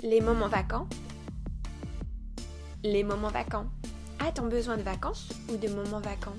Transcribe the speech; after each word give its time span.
Les 0.00 0.20
moments 0.20 0.46
vacants 0.46 0.86
Les 2.84 3.02
moments 3.02 3.30
vacants. 3.30 3.66
A-t-on 4.20 4.46
besoin 4.46 4.76
de 4.76 4.82
vacances 4.82 5.28
ou 5.52 5.56
de 5.56 5.66
moments 5.66 5.98
vacants? 5.98 6.36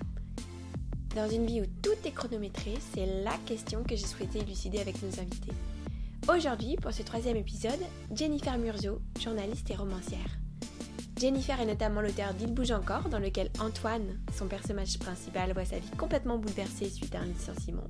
Dans 1.14 1.28
une 1.28 1.46
vie 1.46 1.60
où 1.60 1.66
tout 1.82 1.98
est 2.06 2.14
chronométré, 2.14 2.75
c'est 2.93 3.06
la 3.21 3.36
question 3.46 3.84
que 3.84 3.98
j'ai 3.98 4.06
souhaité 4.06 4.39
élucider 4.39 4.80
avec 4.80 5.04
nos 5.04 5.20
invités. 5.20 5.52
Aujourd'hui, 6.34 6.78
pour 6.78 6.93
ce 6.93 7.04
troisième 7.04 7.36
épisode, 7.36 7.82
Jennifer 8.16 8.57
Murzo, 8.57 9.02
journaliste 9.20 9.70
et 9.71 9.76
romancière. 9.76 10.39
Jennifer 11.20 11.60
est 11.60 11.66
notamment 11.66 12.00
l'auteur 12.00 12.34
d'Il 12.34 12.54
bouge 12.54 12.71
encore, 12.71 13.10
dans 13.10 13.20
lequel 13.20 13.52
Antoine, 13.60 14.21
son 14.38 14.47
personnage 14.47 14.97
principal, 15.00 15.52
voit 15.52 15.66
sa 15.66 15.80
vie 15.80 15.91
complètement 15.97 16.38
bouleversée 16.38 16.89
suite 16.89 17.14
à 17.14 17.19
un 17.19 17.25
licenciement. 17.25 17.88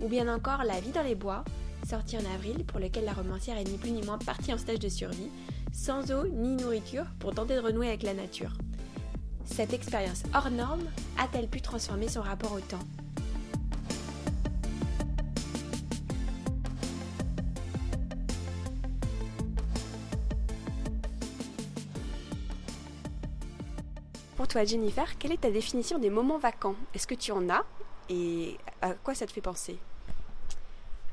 Ou 0.00 0.08
bien 0.08 0.28
encore 0.28 0.64
La 0.64 0.80
vie 0.80 0.90
dans 0.90 1.02
les 1.02 1.14
bois, 1.14 1.44
sorti 1.84 2.16
en 2.16 2.24
avril, 2.34 2.64
pour 2.64 2.80
lequel 2.80 3.04
la 3.04 3.12
romancière 3.12 3.58
est 3.58 3.64
ni 3.64 3.76
plus 3.76 3.90
ni 3.90 4.02
moins 4.02 4.18
partie 4.18 4.52
en 4.52 4.58
stage 4.58 4.78
de 4.78 4.88
survie, 4.88 5.30
sans 5.72 6.10
eau 6.12 6.26
ni 6.28 6.56
nourriture, 6.56 7.04
pour 7.18 7.34
tenter 7.34 7.56
de 7.56 7.60
renouer 7.60 7.88
avec 7.88 8.02
la 8.02 8.14
nature. 8.14 8.52
Cette 9.44 9.72
expérience 9.72 10.22
hors 10.34 10.50
norme 10.50 10.84
a-t-elle 11.18 11.48
pu 11.48 11.60
transformer 11.60 12.08
son 12.08 12.22
rapport 12.22 12.52
au 12.52 12.60
temps? 12.60 12.78
Pour 24.36 24.48
toi, 24.48 24.64
Jennifer, 24.64 25.18
quelle 25.18 25.32
est 25.32 25.42
ta 25.42 25.50
définition 25.50 25.98
des 25.98 26.10
moments 26.10 26.38
vacants? 26.38 26.74
Est-ce 26.94 27.06
que 27.06 27.14
tu 27.14 27.32
en 27.32 27.48
as? 27.48 27.64
Et 28.08 28.56
à 28.80 28.94
quoi 28.94 29.14
ça 29.14 29.26
te 29.26 29.32
fait 29.32 29.40
penser 29.40 29.78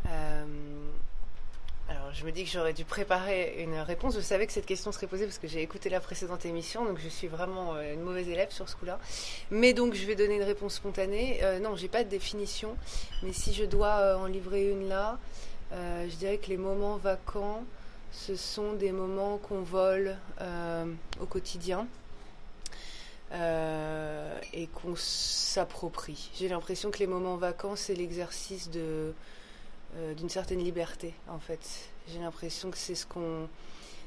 euh, 0.08 0.92
alors, 1.88 2.09
je 2.20 2.26
me 2.26 2.34
dis 2.34 2.44
que 2.44 2.50
j'aurais 2.50 2.74
dû 2.74 2.84
préparer 2.84 3.64
une 3.64 3.76
réponse. 3.76 4.16
Je 4.16 4.20
savais 4.20 4.46
que 4.46 4.52
cette 4.52 4.66
question 4.66 4.92
serait 4.92 5.08
posée 5.08 5.26
parce 5.26 5.38
que 5.38 5.48
j'ai 5.48 5.62
écouté 5.62 5.90
la 5.90 6.02
précédente 6.02 6.46
émission, 6.46 6.84
donc 6.84 7.00
je 7.00 7.08
suis 7.08 7.28
vraiment 7.28 7.76
euh, 7.76 7.94
une 7.94 8.02
mauvaise 8.02 8.28
élève 8.28 8.52
sur 8.52 8.68
ce 8.68 8.76
coup-là. 8.76 9.00
Mais 9.52 9.72
donc, 9.72 9.94
je 9.94 10.06
vais 10.06 10.16
donner 10.16 10.36
une 10.36 10.44
réponse 10.44 10.76
spontanée. 10.76 11.40
Euh, 11.44 11.60
non, 11.60 11.78
j'ai 11.78 11.88
pas 11.88 12.04
de 12.04 12.10
définition, 12.10 12.76
mais 13.24 13.32
si 13.32 13.54
je 13.54 13.64
dois 13.64 14.18
en 14.18 14.26
livrer 14.26 14.70
une 14.70 14.90
là, 14.90 15.18
je 15.72 16.16
dirais 16.16 16.40
que 16.40 16.48
les 16.48 16.58
moments 16.58 16.98
vacants, 16.98 17.64
ce 18.12 18.36
sont 18.36 18.74
des 18.74 18.92
moments 18.92 19.38
qu'on 19.38 19.62
vole 19.62 20.18
au 21.22 21.26
quotidien. 21.26 21.88
et 23.32 24.68
qu'on 24.74 24.96
s'approprie. 24.98 26.32
J'ai 26.36 26.50
l'impression 26.50 26.92
que 26.92 27.00
les 27.00 27.08
moments 27.08 27.38
vacants, 27.38 27.76
c'est 27.76 27.96
l'exercice 27.96 28.70
euh, 29.98 30.14
d'une 30.14 30.30
certaine 30.30 30.60
liberté, 30.60 31.16
en 31.28 31.40
fait. 31.40 31.90
J'ai 32.12 32.20
l'impression 32.20 32.72
que 32.72 32.78
c'est 32.78 32.96
ce 32.96 33.06
qu'on 33.06 33.48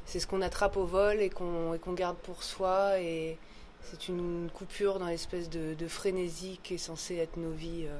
c'est 0.04 0.18
ce 0.18 0.26
qu'on 0.26 0.42
attrape 0.42 0.76
au 0.76 0.84
vol 0.84 1.20
et 1.20 1.30
qu'on 1.30 1.78
qu'on 1.78 1.92
garde 1.92 2.16
pour 2.16 2.42
soi 2.42 2.98
et 2.98 3.38
c'est 3.84 4.08
une 4.08 4.50
coupure 4.52 4.98
dans 4.98 5.06
l'espèce 5.06 5.48
de, 5.50 5.74
de, 5.74 5.88
frénésie 5.88 6.58
qui 6.62 6.74
est 6.74 6.78
censée 6.78 7.16
être 7.16 7.36
nos 7.36 7.50
vies 7.50 7.86
euh, 7.86 7.98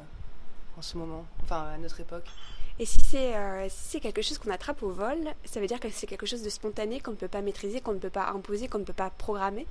en 0.79 0.83
ce 0.83 0.97
moment, 0.97 1.27
enfin 1.43 1.63
à 1.75 1.79
notre 1.79 2.01
époque. 2.01 2.27
Et 2.79 2.87
si 2.87 3.01
c'est 3.01 3.37
euh, 3.37 3.67
si 3.69 4.01
quelque 4.01 4.23
chose 4.23 4.39
qu'on 4.39 4.51
attrape 4.51 4.83
au 4.83 4.91
vol, 4.91 5.19
ça 5.45 5.61
veut 5.61 5.67
dire 5.67 5.79
que 5.79 5.91
c'est 5.91 6.07
quelque 6.07 6.27
chose 6.27 6.43
de 6.43 6.51
spontané 6.51 7.01
qu'on 7.01 7.13
ne 7.13 7.17
peut 7.17 7.29
pas 7.29 7.43
maîtriser, 7.43 7.81
qu'on 7.81 7.93
ne 7.93 7.99
peut 7.99 8.11
pas 8.11 8.31
imposer, 8.31 8.69
qu'on 8.69 8.79
ne 8.79 8.85
peut 8.85 8.93
pas 8.93 9.11
programmer? 9.11 9.67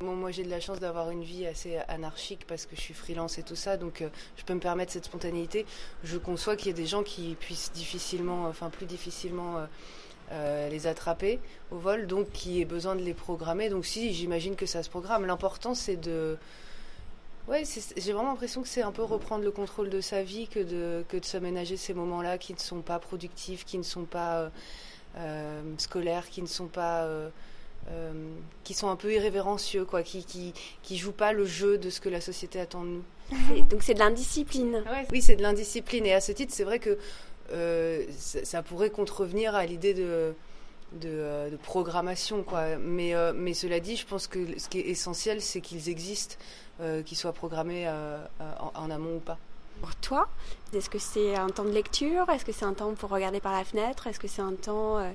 Moi, 0.00 0.30
j'ai 0.30 0.42
de 0.42 0.50
la 0.50 0.60
chance 0.60 0.80
d'avoir 0.80 1.10
une 1.10 1.22
vie 1.22 1.46
assez 1.46 1.76
anarchique 1.88 2.46
parce 2.46 2.66
que 2.66 2.74
je 2.74 2.80
suis 2.80 2.94
freelance 2.94 3.38
et 3.38 3.42
tout 3.42 3.56
ça, 3.56 3.76
donc 3.76 4.02
euh, 4.02 4.08
je 4.36 4.44
peux 4.44 4.54
me 4.54 4.60
permettre 4.60 4.92
cette 4.92 5.04
spontanéité. 5.04 5.66
Je 6.02 6.18
conçois 6.18 6.56
qu'il 6.56 6.66
y 6.66 6.70
ait 6.70 6.74
des 6.74 6.86
gens 6.86 7.02
qui 7.02 7.36
puissent 7.38 7.72
difficilement, 7.72 8.46
enfin 8.46 8.70
plus 8.70 8.86
difficilement, 8.86 9.58
euh, 9.58 9.66
euh, 10.32 10.68
les 10.68 10.86
attraper 10.86 11.38
au 11.70 11.76
vol, 11.76 12.06
donc 12.06 12.30
qui 12.32 12.60
aient 12.60 12.66
besoin 12.66 12.96
de 12.96 13.02
les 13.02 13.14
programmer. 13.14 13.68
Donc 13.68 13.86
si, 13.86 14.12
j'imagine 14.12 14.56
que 14.56 14.66
ça 14.66 14.82
se 14.82 14.90
programme. 14.90 15.26
L'important, 15.26 15.74
c'est 15.74 15.96
de... 15.96 16.36
Ouais, 17.46 17.62
j'ai 17.96 18.12
vraiment 18.12 18.30
l'impression 18.30 18.62
que 18.62 18.68
c'est 18.68 18.82
un 18.82 18.92
peu 18.92 19.02
reprendre 19.02 19.44
le 19.44 19.50
contrôle 19.50 19.90
de 19.90 20.00
sa 20.00 20.22
vie 20.22 20.48
que 20.48 20.60
de, 20.60 21.04
que 21.08 21.18
de 21.18 21.24
s'aménager 21.24 21.76
ces 21.76 21.92
moments-là 21.92 22.38
qui 22.38 22.54
ne 22.54 22.58
sont 22.58 22.80
pas 22.80 22.98
productifs, 22.98 23.66
qui 23.66 23.76
ne 23.76 23.82
sont 23.82 24.06
pas 24.06 24.50
scolaires, 25.78 26.28
qui 26.30 26.42
ne 26.42 26.46
sont 26.46 26.68
pas... 26.68 27.06
Euh, 27.90 28.12
qui 28.62 28.72
sont 28.72 28.88
un 28.88 28.96
peu 28.96 29.12
irrévérencieux, 29.12 29.84
quoi, 29.84 30.02
qui, 30.02 30.24
qui, 30.24 30.54
qui 30.82 30.96
jouent 30.96 31.12
pas 31.12 31.34
le 31.34 31.44
jeu 31.44 31.76
de 31.76 31.90
ce 31.90 32.00
que 32.00 32.08
la 32.08 32.22
société 32.22 32.58
attend 32.58 32.82
de 32.82 32.88
nous. 32.88 33.04
Donc 33.68 33.82
c'est 33.82 33.92
de 33.92 33.98
l'indiscipline. 33.98 34.82
oui, 35.12 35.20
c'est 35.20 35.36
de 35.36 35.42
l'indiscipline. 35.42 36.06
Et 36.06 36.14
à 36.14 36.22
ce 36.22 36.32
titre, 36.32 36.54
c'est 36.54 36.64
vrai 36.64 36.78
que 36.78 36.96
euh, 37.52 38.04
ça, 38.18 38.62
pourrait 38.62 38.88
contrevenir 38.88 39.54
à 39.54 39.66
l'idée 39.66 39.92
de, 39.92 40.34
de, 40.92 41.08
euh, 41.08 41.50
programmation, 41.62 42.42
quoi. 42.42 42.76
Mais, 42.78 43.12
mais 43.34 43.52
cela 43.52 43.80
dit, 43.80 43.96
je 43.96 44.06
pense 44.06 44.28
que 44.28 44.58
ce 44.58 44.70
qui 44.70 44.78
est 44.78 44.88
essentiel, 44.88 45.42
c'est 45.42 45.60
qu'ils 45.60 45.90
existent, 45.90 46.36
qu'ils 47.04 47.18
soient 47.18 47.34
programmés 47.34 47.86
en, 47.86 48.72
en, 48.74 48.90
amont 48.90 49.16
ou 49.16 49.20
pas. 49.20 49.38
Pour 49.80 49.94
toi, 49.96 50.28
est-ce 50.72 50.88
que 50.88 50.98
c'est 50.98 51.34
un 51.36 51.48
temps 51.48 51.64
de 51.64 51.70
lecture? 51.70 52.28
Est-ce 52.30 52.44
que 52.44 52.52
c'est 52.52 52.64
un 52.64 52.72
temps 52.72 52.94
pour 52.94 53.10
regarder 53.10 53.40
par 53.40 53.52
la 53.52 53.64
fenêtre? 53.64 54.06
Est-ce 54.06 54.18
que 54.18 54.28
c'est 54.28 54.42
un 54.42 54.54
temps 54.54 54.98
euh, 54.98 55.10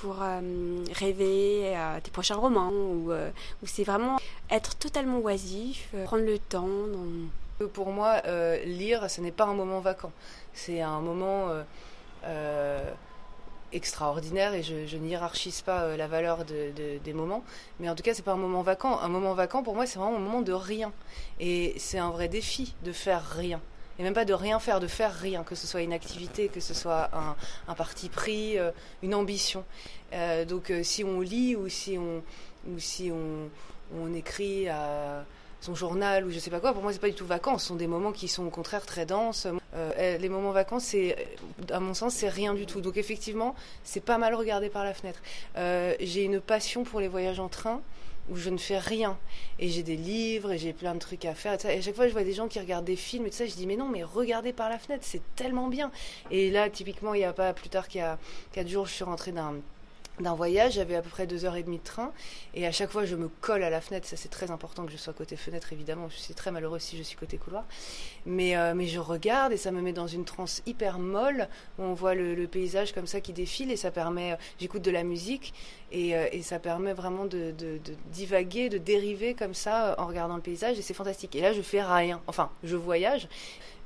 pour 0.00 0.22
euh, 0.22 0.84
rêver 0.94 1.74
à 1.74 2.00
tes 2.00 2.10
prochains 2.10 2.36
romans 2.36 2.70
ou, 2.70 3.10
euh, 3.10 3.30
c'est 3.64 3.84
vraiment 3.84 4.18
être 4.50 4.76
totalement 4.76 5.18
oisif, 5.18 5.94
prendre 6.04 6.24
le 6.24 6.38
temps. 6.38 6.68
Pour 7.72 7.90
moi, 7.90 8.22
lire, 8.64 9.10
ce 9.10 9.20
n'est 9.20 9.32
pas 9.32 9.44
un 9.44 9.54
moment 9.54 9.80
vacant. 9.80 10.12
C'est 10.52 10.80
un 10.80 11.00
moment 11.00 11.48
extraordinaire 13.72 14.54
et 14.54 14.62
je, 14.62 14.86
je 14.86 14.96
n'hierarchise 14.96 15.60
pas 15.62 15.96
la 15.96 16.06
valeur 16.06 16.44
de, 16.44 16.98
des 17.02 17.12
moments, 17.12 17.42
mais 17.80 17.90
en 17.90 17.94
tout 17.94 18.02
cas 18.02 18.14
c'est 18.14 18.22
pas 18.22 18.32
un 18.32 18.36
moment 18.36 18.62
vacant. 18.62 19.00
Un 19.00 19.08
moment 19.08 19.34
vacant 19.34 19.64
pour 19.64 19.74
moi 19.74 19.86
c'est 19.86 19.98
vraiment 19.98 20.16
un 20.16 20.20
moment 20.20 20.40
de 20.40 20.52
rien 20.52 20.92
et 21.40 21.74
c'est 21.78 21.98
un 21.98 22.10
vrai 22.10 22.28
défi 22.28 22.74
de 22.84 22.92
faire 22.92 23.24
rien 23.28 23.60
et 23.98 24.02
même 24.02 24.14
pas 24.14 24.24
de 24.24 24.34
rien 24.34 24.60
faire, 24.60 24.80
de 24.80 24.86
faire 24.86 25.12
rien, 25.12 25.42
que 25.42 25.54
ce 25.54 25.66
soit 25.66 25.82
une 25.82 25.92
activité, 25.92 26.48
que 26.48 26.60
ce 26.60 26.74
soit 26.74 27.10
un, 27.66 27.74
parti 27.74 28.08
pris, 28.08 28.58
euh, 28.58 28.70
une 29.02 29.14
ambition. 29.14 29.64
Euh, 30.12 30.44
donc 30.44 30.70
euh, 30.70 30.82
si 30.82 31.02
on 31.04 31.20
lit 31.20 31.56
ou 31.56 31.68
si 31.68 31.98
on, 31.98 32.22
écrit 34.14 34.68
à 34.68 35.24
son 35.60 35.74
journal 35.74 36.24
ou 36.24 36.30
je 36.30 36.38
sais 36.38 36.50
pas 36.50 36.60
quoi, 36.60 36.72
pour 36.72 36.82
moi 36.82 36.92
c'est 36.92 37.00
pas 37.00 37.08
du 37.08 37.14
tout 37.14 37.26
vacances, 37.26 37.62
ce 37.62 37.68
sont 37.68 37.76
des 37.76 37.86
moments 37.88 38.12
qui 38.12 38.28
sont 38.28 38.46
au 38.46 38.50
contraire 38.50 38.86
très 38.86 39.06
denses. 39.06 39.46
les 39.96 40.28
moments 40.28 40.52
vacances, 40.52 40.84
c'est, 40.84 41.16
à 41.70 41.80
mon 41.80 41.94
sens, 41.94 42.14
c'est 42.14 42.28
rien 42.28 42.54
du 42.54 42.66
tout. 42.66 42.80
Donc 42.80 42.96
effectivement, 42.96 43.54
c'est 43.82 44.00
pas 44.00 44.18
mal 44.18 44.34
regardé 44.34 44.68
par 44.68 44.84
la 44.84 44.94
fenêtre. 44.94 45.20
j'ai 45.56 46.22
une 46.22 46.40
passion 46.40 46.84
pour 46.84 47.00
les 47.00 47.08
voyages 47.08 47.40
en 47.40 47.48
train 47.48 47.80
où 48.30 48.36
je 48.36 48.50
ne 48.50 48.58
fais 48.58 48.78
rien. 48.78 49.18
Et 49.58 49.68
j'ai 49.68 49.82
des 49.82 49.96
livres 49.96 50.52
et 50.52 50.58
j'ai 50.58 50.72
plein 50.72 50.94
de 50.94 50.98
trucs 50.98 51.24
à 51.24 51.34
faire. 51.34 51.52
Et, 51.64 51.78
à 51.78 51.80
chaque 51.80 51.94
fois, 51.94 52.08
je 52.08 52.12
vois 52.12 52.24
des 52.24 52.34
gens 52.34 52.48
qui 52.48 52.60
regardent 52.60 52.84
des 52.84 52.96
films 52.96 53.26
et 53.26 53.30
tout 53.30 53.36
ça. 53.36 53.46
Je 53.46 53.54
dis, 53.54 53.66
mais 53.66 53.76
non, 53.76 53.88
mais 53.88 54.02
regardez 54.04 54.52
par 54.52 54.68
la 54.68 54.78
fenêtre, 54.78 55.04
c'est 55.06 55.22
tellement 55.36 55.68
bien. 55.68 55.90
Et 56.30 56.50
là, 56.50 56.68
typiquement, 56.70 57.14
il 57.14 57.18
n'y 57.18 57.24
a 57.24 57.32
pas 57.32 57.52
plus 57.52 57.68
tard 57.68 57.88
qu'il 57.88 58.00
y 58.00 58.04
a 58.04 58.18
quatre 58.52 58.68
jours, 58.68 58.86
je 58.86 58.92
suis 58.92 59.04
rentrée 59.04 59.32
d'un 59.32 60.34
voyage, 60.34 60.74
j'avais 60.74 60.96
à 60.96 61.02
peu 61.02 61.10
près 61.10 61.26
deux 61.26 61.44
heures 61.44 61.56
et 61.56 61.62
demie 61.62 61.78
de 61.78 61.84
train, 61.84 62.12
et 62.54 62.66
à 62.66 62.72
chaque 62.72 62.90
fois 62.90 63.04
je 63.04 63.14
me 63.14 63.28
colle 63.28 63.62
à 63.62 63.70
la 63.70 63.80
fenêtre, 63.80 64.06
ça 64.06 64.16
c'est 64.16 64.28
très 64.28 64.50
important 64.50 64.84
que 64.84 64.90
je 64.90 64.96
sois 64.96 65.12
côté 65.12 65.36
fenêtre 65.36 65.72
évidemment, 65.72 66.08
je 66.08 66.16
suis 66.16 66.34
très 66.34 66.50
malheureuse 66.50 66.82
si 66.82 66.96
je 66.98 67.04
suis 67.04 67.16
côté 67.16 67.36
couloir, 67.36 67.64
mais, 68.26 68.56
euh, 68.56 68.74
mais 68.74 68.88
je 68.88 68.98
regarde 68.98 69.52
et 69.52 69.56
ça 69.56 69.70
me 69.70 69.80
met 69.80 69.92
dans 69.92 70.08
une 70.08 70.24
transe 70.24 70.62
hyper 70.66 70.98
molle, 70.98 71.48
où 71.78 71.82
on 71.82 71.94
voit 71.94 72.14
le, 72.14 72.48
paysage 72.48 72.92
comme 72.92 73.06
ça 73.06 73.20
qui 73.20 73.32
défile, 73.32 73.70
et 73.70 73.76
ça 73.76 73.92
permet, 73.92 74.32
euh, 74.32 74.36
j'écoute 74.58 74.82
de 74.82 74.90
la 74.90 75.04
musique, 75.04 75.54
et, 75.92 76.16
euh, 76.16 76.26
et, 76.32 76.42
ça 76.42 76.58
permet 76.58 76.92
vraiment 76.92 77.24
de, 77.24 77.54
divaguer, 78.12 78.68
de 78.68 78.78
dériver 78.78 79.34
comme 79.34 79.54
ça 79.54 79.94
en 79.98 80.06
regardant 80.06 80.36
le 80.36 80.42
paysage, 80.42 80.78
et 80.78 80.82
c'est 80.82 80.94
fantastique. 80.94 81.34
Et 81.34 81.40
là 81.40 81.52
je 81.52 81.62
fais 81.62 81.82
rien, 81.82 82.20
enfin 82.26 82.50
je 82.62 82.76
voyage, 82.76 83.28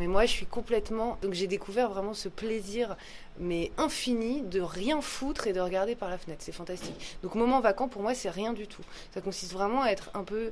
mais 0.00 0.08
moi, 0.08 0.26
je 0.26 0.32
suis 0.32 0.46
complètement. 0.46 1.16
Donc, 1.22 1.32
j'ai 1.32 1.46
découvert 1.46 1.88
vraiment 1.88 2.12
ce 2.12 2.28
plaisir, 2.28 2.96
mais 3.38 3.70
infini, 3.78 4.42
de 4.42 4.60
rien 4.60 5.00
foutre 5.00 5.46
et 5.46 5.52
de 5.52 5.60
regarder 5.60 5.94
par 5.94 6.10
la 6.10 6.18
fenêtre. 6.18 6.42
C'est 6.42 6.50
fantastique. 6.50 7.18
Donc, 7.22 7.36
moment 7.36 7.60
vacant, 7.60 7.86
pour 7.86 8.02
moi, 8.02 8.12
c'est 8.12 8.30
rien 8.30 8.52
du 8.52 8.66
tout. 8.66 8.82
Ça 9.14 9.20
consiste 9.20 9.52
vraiment 9.52 9.82
à 9.82 9.90
être 9.90 10.10
un 10.14 10.24
peu 10.24 10.50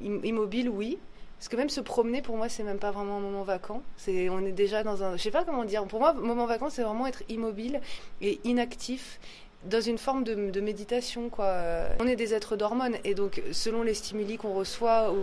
immobile, 0.00 0.70
oui. 0.70 0.98
Parce 1.38 1.48
que 1.48 1.56
même 1.56 1.68
se 1.68 1.82
promener, 1.82 2.22
pour 2.22 2.38
moi, 2.38 2.48
c'est 2.48 2.62
même 2.62 2.78
pas 2.78 2.90
vraiment 2.90 3.18
un 3.18 3.20
moment 3.20 3.42
vacant. 3.42 3.82
C'est, 3.98 4.30
on 4.30 4.40
est 4.46 4.52
déjà 4.52 4.82
dans 4.82 5.02
un. 5.02 5.18
Je 5.18 5.22
sais 5.22 5.30
pas 5.30 5.44
comment 5.44 5.66
dire. 5.66 5.84
Pour 5.84 6.00
moi, 6.00 6.14
moment 6.14 6.46
vacant, 6.46 6.70
c'est 6.70 6.82
vraiment 6.82 7.06
être 7.06 7.22
immobile 7.28 7.82
et 8.22 8.40
inactif 8.44 9.20
dans 9.64 9.80
une 9.80 9.98
forme 9.98 10.24
de, 10.24 10.60
méditation. 10.60 11.28
Quoi. 11.28 11.56
On 12.00 12.06
est 12.06 12.16
des 12.16 12.34
êtres 12.34 12.56
d'hormones 12.56 12.96
et 13.04 13.14
donc 13.14 13.42
selon 13.52 13.82
les 13.82 13.94
stimuli 13.94 14.36
qu'on 14.36 14.52
reçoit 14.52 15.12
ou, 15.12 15.16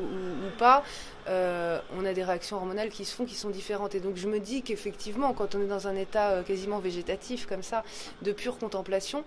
pas, 0.58 0.84
euh, 1.28 1.80
on 1.98 2.06
a 2.06 2.14
des 2.14 2.24
réactions 2.24 2.58
hormonales 2.58 2.90
qui 2.90 3.06
se 3.06 3.16
font 3.16 3.26
qui 3.26 3.36
sont 3.36 3.50
différentes. 3.50 3.96
Et 3.96 4.00
donc 4.00 4.18
je 4.18 4.28
me 4.28 4.40
dis 4.40 4.62
qu'effectivement, 4.62 5.34
quand 5.34 5.56
on 5.56 5.62
est 5.62 5.68
dans 5.68 5.88
un 5.88 5.96
état 5.96 6.32
euh, 6.32 6.44
quasiment 6.44 6.80
végétatif 6.80 7.46
comme 7.46 7.64
ça, 7.64 7.84
de 8.22 8.32
pure 8.32 8.58
contemplation, 8.58 9.24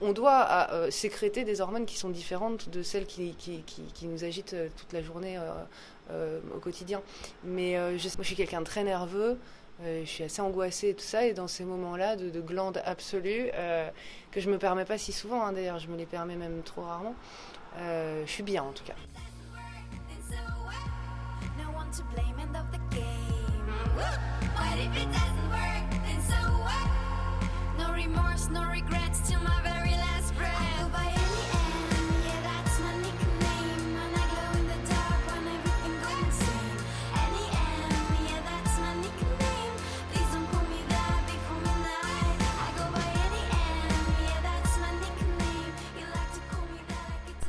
on 0.00 0.12
doit 0.12 0.68
euh, 0.72 0.90
sécréter 0.90 1.44
des 1.44 1.60
hormones 1.60 1.86
qui 1.86 1.96
sont 1.96 2.10
différentes 2.10 2.68
de 2.68 2.82
celles 2.82 3.06
qui, 3.06 3.34
nous 4.02 4.24
agitent 4.24 4.56
toute 4.76 4.92
la 4.92 5.02
journée 5.02 5.38
au 6.54 6.58
quotidien. 6.58 7.00
Mais 7.44 7.76
je, 7.96 8.08
je 8.08 8.22
suis 8.22 8.36
quelqu'un 8.36 8.60
de 8.60 8.66
très 8.66 8.84
nerveux. 8.84 9.38
Je 9.82 10.04
suis 10.04 10.24
assez 10.24 10.40
angoissée 10.40 10.90
et 10.90 10.94
tout 10.94 11.04
ça. 11.04 11.26
Et 11.26 11.34
dans 11.34 11.48
ces 11.48 11.64
moments-là 11.64 12.16
de, 12.16 12.30
de 12.30 12.40
glande 12.40 12.80
absolue, 12.84 13.50
que 14.30 14.40
je 14.40 14.50
me 14.50 14.58
permets 14.58 14.84
pas 14.84 14.98
si 14.98 15.12
souvent, 15.12 15.42
hein, 15.42 15.52
d'ailleurs, 15.52 15.78
je 15.78 15.88
me 15.88 15.96
les 15.96 16.06
permets 16.06 16.36
même 16.36 16.62
trop 16.62 16.82
rarement, 16.82 17.14
je 17.78 18.30
suis 18.30 18.42
bien 18.42 18.62
en 18.62 18.72
tout 18.72 18.84
cas. 18.84 18.94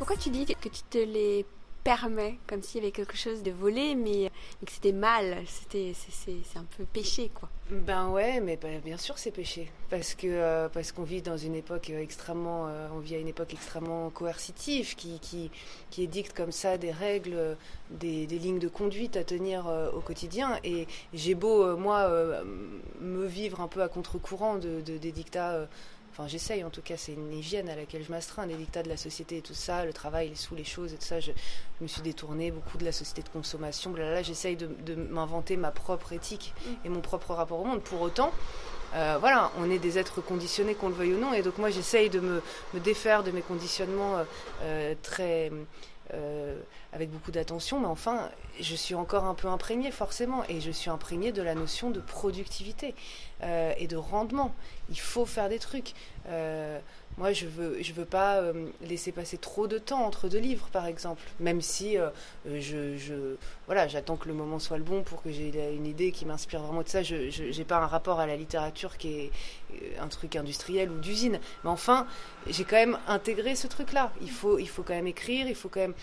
Pourquoi 0.06 0.22
tu 0.22 0.30
dis 0.30 0.46
que 0.46 0.70
tu 0.70 0.84
te 0.88 1.00
les 1.00 1.48
permets 1.84 2.38
comme 2.46 2.62
s'il 2.62 2.82
y 2.82 2.84
avait 2.84 2.92
quelque 2.92 3.18
chose 3.18 3.42
de 3.42 3.50
volé, 3.50 3.96
mais, 3.96 4.30
que 4.64 4.72
c'était 4.72 4.92
mal, 4.92 5.38
c'était 5.48 5.94
c'est 5.96 6.60
un 6.60 6.66
peu 6.78 6.84
péché 6.84 7.32
quoi. 7.34 7.50
Ben 7.72 8.10
ouais, 8.10 8.40
mais 8.40 8.56
ben, 8.56 8.80
bien 8.82 8.98
sûr 8.98 9.18
c'est 9.18 9.32
péché 9.32 9.72
parce 9.90 10.14
que 10.14 10.28
euh, 10.28 10.70
parce 10.70 10.92
qu'on 10.92 11.02
vit 11.02 11.24
dans 11.24 11.38
une 11.38 11.56
époque 11.56 11.90
extrêmement, 11.90 12.68
euh, 12.68 12.88
on 12.94 13.00
vit 13.00 13.16
à 13.16 13.18
une 13.18 13.28
époque 13.28 13.52
extrêmement 13.54 14.12
coercitive 14.12 14.96
qui 14.96 15.18
qui 15.20 15.50
qui 15.90 16.04
édicte 16.04 16.38
comme 16.38 16.52
ça 16.52 16.78
des 16.78 16.92
règles, 16.92 17.58
des, 17.90 18.28
des 18.28 18.38
lignes 18.38 18.60
de 18.60 18.68
conduite 18.68 19.18
à 19.18 19.24
tenir 19.24 19.68
euh, 19.68 19.90
au 19.90 20.02
quotidien. 20.02 20.60
Et 20.64 20.86
j'ai 21.16 21.34
beau 21.34 21.76
moi 21.78 22.12
me 23.02 23.26
vivre 23.26 23.60
un 23.60 23.68
peu 23.68 23.82
à 23.82 23.88
contre-courant 23.88 24.58
de, 24.58 24.82
des 24.82 25.12
dictats 25.12 25.68
enfin 26.16 26.28
j'essaye 26.28 26.64
en 26.64 26.70
tout 26.70 26.82
cas, 26.82 26.96
c'est 26.98 27.14
une 27.14 27.34
hygiène 27.34 27.68
à 27.70 27.76
laquelle 27.76 28.04
je 28.04 28.10
m'astreins, 28.10 28.46
les 28.46 28.56
dictats 28.56 28.84
de 28.84 28.90
la 28.90 28.96
société 28.96 29.38
et 29.38 29.42
tout 29.42 29.54
ça, 29.54 29.84
le 29.84 29.92
travail, 29.92 30.30
les 30.30 30.36
sous, 30.36 30.56
les 30.56 30.64
choses 30.64 30.94
et 30.94 30.98
tout 30.98 31.06
ça. 31.06 31.20
Je, 31.20 31.32
me 31.82 31.88
suis 31.88 32.02
détournée 32.02 32.52
beaucoup 32.52 32.78
de 32.78 32.86
la 32.86 32.94
société 32.94 33.22
de 33.22 33.30
consommation, 33.30 33.94
là 33.94 34.24
j'essaye 34.24 34.56
de, 34.56 34.96
m'inventer 34.96 35.58
ma 35.58 35.72
propre 35.72 36.14
éthique 36.14 36.54
et 36.86 36.90
mon 36.90 37.02
propre 37.02 37.34
rapport 37.34 37.60
au 37.60 37.66
monde. 37.66 37.82
Pour 37.82 38.00
autant, 38.02 38.32
euh, 38.96 39.18
voilà, 39.20 39.52
on 39.60 39.70
est 39.70 39.78
des 39.78 39.98
êtres 39.98 40.22
conditionnés, 40.22 40.74
qu'on 40.74 40.88
le 40.88 40.96
veuille 40.96 41.16
ou 41.16 41.20
non, 41.20 41.34
et 41.34 41.42
donc 41.42 41.58
moi 41.58 41.70
j'essaye 41.70 42.10
de 42.10 42.22
me, 42.22 42.42
défaire 42.76 43.24
de 43.24 43.32
mes 43.32 43.42
conditionnements 43.42 44.18
euh, 44.18 44.24
euh, 44.64 44.96
très 45.04 45.52
euh, 46.14 46.60
avec 46.94 47.10
beaucoup 47.10 47.32
d'attention, 47.32 47.80
mais 47.80 47.88
enfin, 47.88 48.30
je 48.62 48.76
suis 48.76 48.96
encore 48.96 49.26
un 49.26 49.34
peu 49.34 49.48
imprégnée 49.48 49.92
forcément, 49.92 50.44
et 50.48 50.62
je 50.62 50.72
suis 50.72 50.90
imprégnée 50.90 51.32
de 51.32 51.42
la 51.42 51.56
notion 51.56 51.90
de 51.90 52.00
productivité 52.00 52.96
euh, 53.44 53.74
et 53.78 53.88
de 53.88 53.98
rendement. 53.98 54.54
Il 54.90 55.00
faut 55.00 55.26
faire 55.26 55.50
des 55.50 55.60
trucs. 55.60 55.94
Euh, 56.28 56.80
moi, 57.18 57.32
je 57.32 57.46
veux, 57.46 57.82
je 57.82 57.94
veux 57.94 58.06
pas 58.06 58.42
laisser 58.82 59.12
passer 59.12 59.38
trop 59.38 59.68
de 59.68 59.78
temps 59.78 60.06
entre 60.06 60.28
deux 60.28 60.40
livres, 60.40 60.68
par 60.72 60.86
exemple, 60.86 61.22
même 61.40 61.62
si 61.62 61.98
je, 62.46 62.98
je, 62.98 63.36
voilà, 63.68 63.88
j'attends 63.88 64.18
que 64.18 64.28
le 64.28 64.34
moment 64.34 64.60
soit 64.60 64.78
le 64.78 64.84
bon 64.84 65.02
pour 65.02 65.22
que 65.22 65.32
j'ai 65.32 65.50
une 65.74 65.86
idée 65.86 66.12
qui 66.12 66.26
m'inspire 66.26 66.62
vraiment 66.62 66.82
de 66.82 66.90
ça. 66.90 67.04
Je 67.04 67.58
n'ai 67.58 67.64
pas 67.64 67.78
un 67.78 67.88
rapport 67.88 68.20
à 68.20 68.28
la 68.28 68.36
littérature 68.36 68.98
qui 68.98 69.14
est 69.20 69.32
un 70.00 70.08
truc 70.08 70.36
industriel 70.36 70.90
ou 70.92 71.00
d'usine, 71.00 71.40
mais 71.64 71.70
enfin, 71.70 72.06
j'ai 72.48 72.66
quand 72.66 72.76
même 72.76 72.98
intégré 73.08 73.56
ce 73.56 73.68
truc-là. 73.68 74.12
Il 74.22 74.32
faut, 74.32 74.60
il 74.60 74.68
faut 74.68 74.84
quand 74.84 74.96
même 74.96 75.08
écrire, 75.08 75.48
il 75.48 75.56
faut 75.56 75.70
quand 75.70 75.82
même 75.82 75.96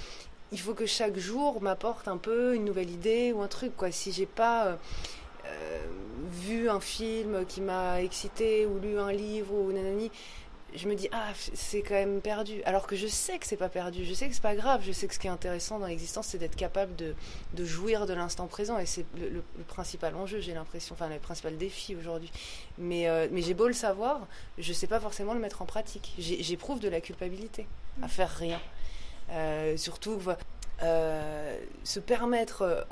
il 0.52 0.60
faut 0.60 0.74
que 0.74 0.86
chaque 0.86 1.18
jour 1.18 1.60
m'apporte 1.62 2.08
un 2.08 2.18
peu 2.18 2.54
une 2.54 2.66
nouvelle 2.66 2.90
idée 2.90 3.32
ou 3.32 3.40
un 3.42 3.48
truc 3.48 3.74
quoi 3.74 3.90
si 3.90 4.12
j'ai 4.12 4.26
pas 4.26 4.66
euh, 4.66 4.76
euh, 5.46 5.78
vu 6.30 6.68
un 6.68 6.80
film 6.80 7.46
qui 7.46 7.62
m'a 7.62 8.02
excité 8.02 8.66
ou 8.66 8.78
lu 8.78 8.98
un 8.98 9.12
livre 9.12 9.54
ou 9.54 9.72
nanani 9.72 10.10
je 10.74 10.88
me 10.88 10.94
dis 10.94 11.08
ah 11.12 11.28
c'est 11.54 11.82
quand 11.82 11.94
même 11.94 12.20
perdu. 12.20 12.62
Alors 12.64 12.86
que 12.86 12.96
je 12.96 13.06
sais 13.06 13.38
que 13.38 13.46
c'est 13.46 13.56
pas 13.56 13.68
perdu 13.68 14.04
je 14.04 14.14
sais 14.14 14.28
que 14.28 14.34
c'est 14.34 14.42
pas 14.42 14.54
grave 14.54 14.82
je 14.84 14.92
sais 14.92 15.06
que 15.06 15.14
ce 15.14 15.18
qui 15.18 15.26
est 15.26 15.30
intéressant 15.30 15.78
dans 15.78 15.86
l'existence 15.86 16.26
c'est 16.28 16.38
d'être 16.38 16.56
capable 16.56 16.94
de, 16.96 17.14
de, 17.54 17.64
jouir 17.64 18.06
de 18.06 18.14
l'instant 18.14 18.46
présent 18.46 18.78
et 18.78 18.86
c'est 18.86 19.04
le, 19.16 19.42
principal 19.68 20.14
enjeu 20.14 20.40
j'ai 20.40 20.54
l'impression 20.54 20.94
enfin 20.94 21.08
le 21.08 21.18
principal 21.18 21.56
défi 21.56 21.96
aujourd'hui. 21.96 22.30
Mais 22.78 23.08
euh, 23.08 23.28
mais 23.30 23.42
j'ai 23.42 23.54
beau 23.54 23.66
le 23.66 23.74
savoir 23.74 24.26
je 24.58 24.72
sais 24.72 24.86
pas 24.86 25.00
forcément 25.00 25.34
le 25.34 25.40
mettre 25.40 25.62
en 25.62 25.66
pratique. 25.66 26.14
J'éprouve 26.18 26.80
de 26.80 26.88
la 26.88 27.00
culpabilité 27.00 27.66
à 28.02 28.08
faire 28.08 28.30
rien. 28.30 28.60
Euh, 29.30 29.76
surtout, 29.76 30.18
euh, 30.82 31.58
se 31.84 32.00
permettre, 32.00 32.86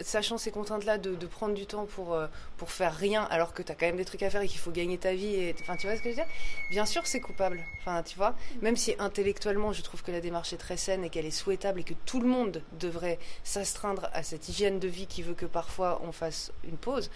sachant 0.00 0.38
ces 0.38 0.50
contraintes-là, 0.50 0.98
de, 0.98 1.26
prendre 1.26 1.54
du 1.54 1.66
temps 1.66 1.86
pour, 1.86 2.18
pour 2.56 2.70
faire 2.70 2.94
rien, 2.94 3.24
alors 3.24 3.52
que 3.52 3.62
tu 3.62 3.72
as 3.72 3.74
quand 3.74 3.86
même 3.86 3.96
des 3.96 4.04
trucs 4.04 4.22
à 4.22 4.30
faire 4.30 4.42
et 4.42 4.48
qu'il 4.48 4.60
faut 4.60 4.70
gagner 4.70 4.98
ta 4.98 5.14
vie. 5.14 5.34
Et, 5.34 5.54
enfin, 5.60 5.76
tu 5.76 5.86
vois 5.86 5.96
ce 5.96 6.02
que 6.02 6.10
je 6.10 6.16
veux 6.16 6.22
dire? 6.22 6.32
Bien 6.70 6.86
sûr, 6.86 7.06
c'est 7.06 7.20
coupable. 7.20 7.60
Enfin, 7.80 8.02
tu 8.02 8.16
vois, 8.16 8.34
même 8.62 8.76
si 8.76 8.94
intellectuellement, 8.98 9.72
je 9.72 9.82
trouve 9.82 10.02
que 10.02 10.12
la 10.12 10.20
démarche 10.20 10.52
est 10.52 10.58
très 10.58 10.76
saine 10.76 11.04
et 11.04 11.10
qu'elle 11.10 11.26
est 11.26 11.30
souhaitable 11.30 11.80
et 11.80 11.84
que 11.84 11.94
tout 12.04 12.20
le 12.20 12.28
monde 12.28 12.62
devrait 12.78 13.18
s'astreindre 13.44 14.08
à 14.12 14.22
cette 14.22 14.48
hygiène 14.48 14.78
de 14.78 14.88
vie 14.88 15.06
qui 15.06 15.22
veut 15.22 15.34
que 15.34 15.46
parfois 15.46 16.00
on 16.04 16.12
fasse 16.12 16.52
une 16.64 16.76
pause, 16.76 17.10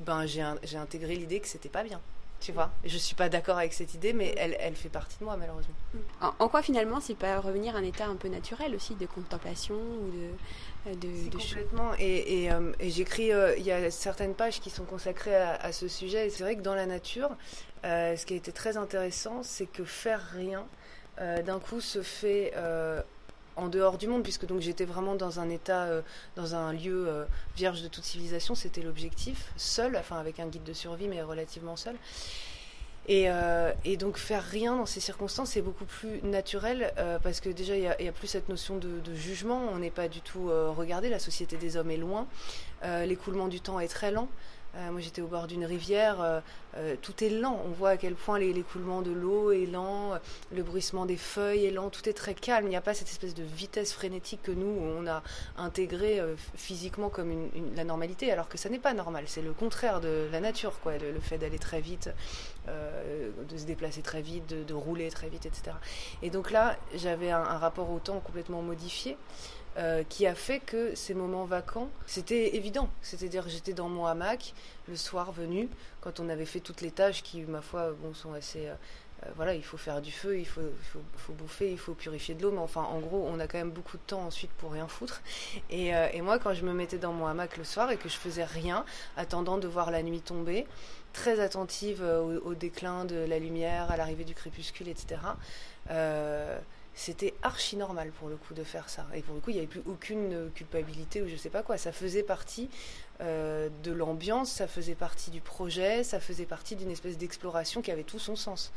ben 0.00 0.26
j'ai 0.26 0.76
intégré 0.76 1.14
l'idée 1.14 1.40
que 1.40 1.48
c'était 1.48 1.68
pas 1.68 1.84
bien 1.84 2.00
tu 2.42 2.52
vois. 2.52 2.70
Je 2.84 2.98
suis 2.98 3.14
pas 3.14 3.28
d'accord 3.28 3.56
avec 3.56 3.72
cette 3.72 3.94
idée, 3.94 4.12
mais 4.12 4.34
elle, 4.36 4.56
elle 4.58 4.74
fait 4.74 4.88
partie 4.88 5.16
de 5.18 5.24
moi, 5.24 5.36
malheureusement. 5.36 5.74
En, 6.20 6.48
quoi, 6.48 6.62
finalement, 6.62 7.00
c'est 7.00 7.14
pas 7.14 7.38
revenir 7.38 7.76
à 7.76 7.78
un 7.78 7.84
état 7.84 8.06
un 8.06 8.16
peu 8.16 8.28
naturel 8.28 8.74
aussi 8.74 8.94
de 8.94 9.06
contemplation 9.06 9.74
ou 9.74 10.10
de. 10.10 10.90
Euh, 10.90 10.94
de, 10.96 11.30
de 11.30 11.36
complètement. 11.36 11.92
Et, 11.98 12.42
et, 12.42 12.52
euh, 12.52 12.72
et 12.80 12.90
j'écris, 12.90 13.32
euh, 13.32 13.54
il 13.56 13.64
y 13.64 13.70
a 13.70 13.90
certaines 13.90 14.34
pages 14.34 14.60
qui 14.60 14.70
sont 14.70 14.84
consacrées 14.84 15.36
à, 15.36 15.72
ce 15.72 15.86
sujet. 15.86 16.26
Et 16.26 16.30
c'est 16.30 16.42
vrai 16.42 16.56
que 16.56 16.62
dans 16.62 16.74
la 16.74 16.86
nature, 16.86 17.30
ce 17.84 18.24
qui 18.26 18.34
a 18.34 18.36
été 18.36 18.50
très 18.50 18.76
intéressant, 18.76 19.42
c'est 19.42 19.66
que 19.66 19.84
faire 19.84 20.20
rien, 20.34 20.66
d'un 21.18 21.60
coup, 21.60 21.80
se 21.80 22.02
fait 22.02 22.52
en 23.56 23.68
dehors 23.68 23.98
du 23.98 24.06
monde, 24.06 24.22
puisque 24.22 24.46
donc 24.46 24.60
j'étais 24.60 24.84
vraiment 24.84 25.14
dans 25.14 25.40
un 25.40 25.48
état, 25.48 25.82
euh, 25.84 26.02
dans 26.36 26.54
un 26.54 26.72
lieu 26.72 27.06
euh, 27.08 27.24
vierge 27.56 27.82
de 27.82 27.88
toute 27.88 28.04
civilisation, 28.04 28.54
c'était 28.54 28.82
l'objectif, 28.82 29.52
seul, 29.56 29.96
enfin 29.96 30.18
avec 30.18 30.40
un 30.40 30.46
guide 30.46 30.64
de 30.64 30.72
survie, 30.72 31.08
mais 31.08 31.22
relativement 31.22 31.76
seul. 31.76 31.96
Et, 33.08 33.24
euh, 33.28 33.72
donc 33.98 34.16
faire 34.16 34.44
rien 34.44 34.76
dans 34.76 34.86
ces 34.86 35.00
circonstances, 35.00 35.50
c'est 35.50 35.62
beaucoup 35.62 35.84
plus 35.84 36.22
naturel, 36.22 36.92
parce 37.22 37.40
que 37.40 37.48
déjà, 37.48 37.76
il 37.76 37.80
n'y 38.00 38.08
a, 38.08 38.12
plus 38.12 38.28
cette 38.28 38.48
notion 38.48 38.78
de 38.78 39.14
jugement, 39.14 39.60
on 39.72 39.78
n'est 39.78 39.90
pas 39.90 40.06
du 40.06 40.20
tout 40.20 40.50
regardé, 40.76 41.08
la 41.08 41.18
société 41.18 41.56
des 41.56 41.76
hommes 41.76 41.90
est 41.90 41.96
loin, 41.96 42.28
l'écoulement 43.04 43.48
du 43.48 43.60
temps 43.60 43.80
est 43.80 43.88
très 43.88 44.12
lent. 44.12 44.28
Euh, 44.74 44.90
moi, 44.90 45.00
j'étais 45.00 45.20
au 45.20 45.26
bord 45.26 45.46
d'une 45.46 45.64
rivière. 45.64 46.20
Euh, 46.20 46.40
euh, 46.76 46.96
tout 47.00 47.22
est 47.22 47.28
lent. 47.28 47.60
On 47.66 47.70
voit 47.70 47.90
à 47.90 47.96
quel 47.96 48.14
point 48.14 48.38
l'écoulement 48.38 49.02
de 49.02 49.10
l'eau 49.10 49.52
est 49.52 49.66
lent, 49.66 50.18
le 50.54 50.62
bruissement 50.62 51.04
des 51.04 51.18
feuilles 51.18 51.66
est 51.66 51.70
lent. 51.70 51.90
Tout 51.90 52.08
est 52.08 52.14
très 52.14 52.34
calme. 52.34 52.66
Il 52.66 52.70
n'y 52.70 52.76
a 52.76 52.80
pas 52.80 52.94
cette 52.94 53.08
espèce 53.08 53.34
de 53.34 53.42
vitesse 53.42 53.92
frénétique 53.92 54.42
que 54.42 54.52
nous, 54.52 54.66
on 54.66 55.06
a 55.06 55.22
intégré 55.58 56.20
physiquement 56.54 57.10
comme 57.10 57.50
la 57.76 57.84
normalité, 57.84 58.32
alors 58.32 58.48
que 58.48 58.56
ça 58.56 58.70
n'est 58.70 58.78
pas 58.78 58.94
normal. 58.94 59.24
C'est 59.26 59.42
le 59.42 59.52
contraire 59.52 60.00
de 60.00 60.28
la 60.32 60.40
nature, 60.40 60.80
quoi. 60.80 60.92
Le, 60.96 61.20
fait 61.20 61.38
d'aller 61.38 61.58
très 61.58 61.80
vite, 61.80 62.10
de 62.66 63.56
se 63.56 63.64
déplacer 63.64 64.00
très 64.00 64.22
vite, 64.22 64.46
de, 64.46 64.74
rouler 64.74 65.10
très 65.10 65.28
vite, 65.28 65.44
etc. 65.44 65.76
Et 66.22 66.30
donc 66.30 66.50
là, 66.50 66.76
j'avais 66.94 67.30
un, 67.30 67.42
un 67.42 67.58
rapport 67.58 67.90
au 67.90 67.98
temps 67.98 68.20
complètement 68.20 68.62
modifié. 68.62 69.16
Euh, 69.78 70.02
qui 70.06 70.26
a 70.26 70.34
fait 70.34 70.60
que 70.60 70.94
ces 70.94 71.14
moments 71.14 71.46
vacants, 71.46 71.88
c'était 72.06 72.56
évident. 72.56 72.90
C'est-à-dire 73.00 73.48
j'étais 73.48 73.72
dans 73.72 73.88
mon 73.88 74.04
hamac 74.04 74.52
le 74.86 74.96
soir 74.96 75.32
venu, 75.32 75.66
quand 76.02 76.20
on 76.20 76.28
avait 76.28 76.44
fait 76.44 76.60
toutes 76.60 76.82
les 76.82 76.90
tâches 76.90 77.22
qui, 77.22 77.40
ma 77.40 77.62
foi, 77.62 77.92
bon, 78.02 78.12
sont 78.12 78.34
assez... 78.34 78.66
Euh, 78.66 78.74
euh, 79.24 79.30
voilà, 79.34 79.54
il 79.54 79.64
faut 79.64 79.78
faire 79.78 80.02
du 80.02 80.12
feu, 80.12 80.38
il 80.38 80.44
faut, 80.46 80.60
faut, 81.16 81.32
bouffer, 81.32 81.70
il 81.70 81.78
faut 81.78 81.94
purifier 81.94 82.34
de 82.34 82.42
l'eau, 82.42 82.50
mais 82.50 82.58
enfin, 82.58 82.82
en 82.82 83.00
gros, 83.00 83.26
on 83.26 83.40
a 83.40 83.46
quand 83.46 83.56
même 83.56 83.70
beaucoup 83.70 83.96
de 83.96 84.02
temps 84.06 84.26
ensuite 84.26 84.50
pour 84.58 84.72
rien 84.72 84.88
foutre. 84.88 85.22
Et, 85.70 85.88
et 85.88 86.20
moi, 86.20 86.38
quand 86.38 86.52
je 86.52 86.64
me 86.66 86.74
mettais 86.74 86.98
dans 86.98 87.12
mon 87.12 87.26
hamac 87.26 87.56
le 87.56 87.64
soir 87.64 87.90
et 87.92 87.96
que 87.96 88.10
je 88.10 88.16
faisais 88.16 88.44
rien, 88.44 88.84
attendant 89.16 89.56
de 89.56 89.68
voir 89.68 89.90
la 89.90 90.02
nuit 90.02 90.20
tomber, 90.20 90.66
très 91.12 91.40
attentive 91.40 92.02
au, 92.02 92.50
au 92.50 92.54
déclin 92.54 93.04
de 93.04 93.16
la 93.16 93.38
lumière, 93.38 93.90
à 93.90 93.96
l'arrivée 93.96 94.24
du 94.24 94.34
crépuscule, 94.34 94.88
etc., 94.88 95.20
euh, 95.90 96.58
c'était 96.94 97.34
archi 97.42 97.76
normal 97.76 98.10
pour 98.18 98.28
le 98.28 98.36
coup 98.36 98.54
de 98.54 98.64
faire 98.64 98.88
ça. 98.88 99.06
Et 99.14 99.22
pour 99.22 99.34
le 99.34 99.40
coup, 99.40 99.50
il 99.50 99.54
n'y 99.54 99.60
avait 99.60 99.68
plus 99.68 99.82
aucune 99.86 100.50
culpabilité 100.54 101.22
ou 101.22 101.28
je 101.28 101.36
sais 101.36 101.48
pas 101.48 101.62
quoi. 101.62 101.78
Ça 101.78 101.92
faisait 101.92 102.22
partie 102.22 102.68
euh, 103.22 103.68
de 103.84 103.92
l'ambiance, 103.92 104.50
ça 104.50 104.66
faisait 104.66 104.94
partie 104.96 105.30
du 105.30 105.40
projet, 105.40 106.02
ça 106.02 106.18
faisait 106.18 106.44
partie 106.44 106.74
d'une 106.74 106.90
espèce 106.90 107.16
d'exploration 107.16 107.80
qui 107.80 107.92
avait 107.92 108.02
tout 108.02 108.18
son 108.18 108.34
sens. 108.34 108.72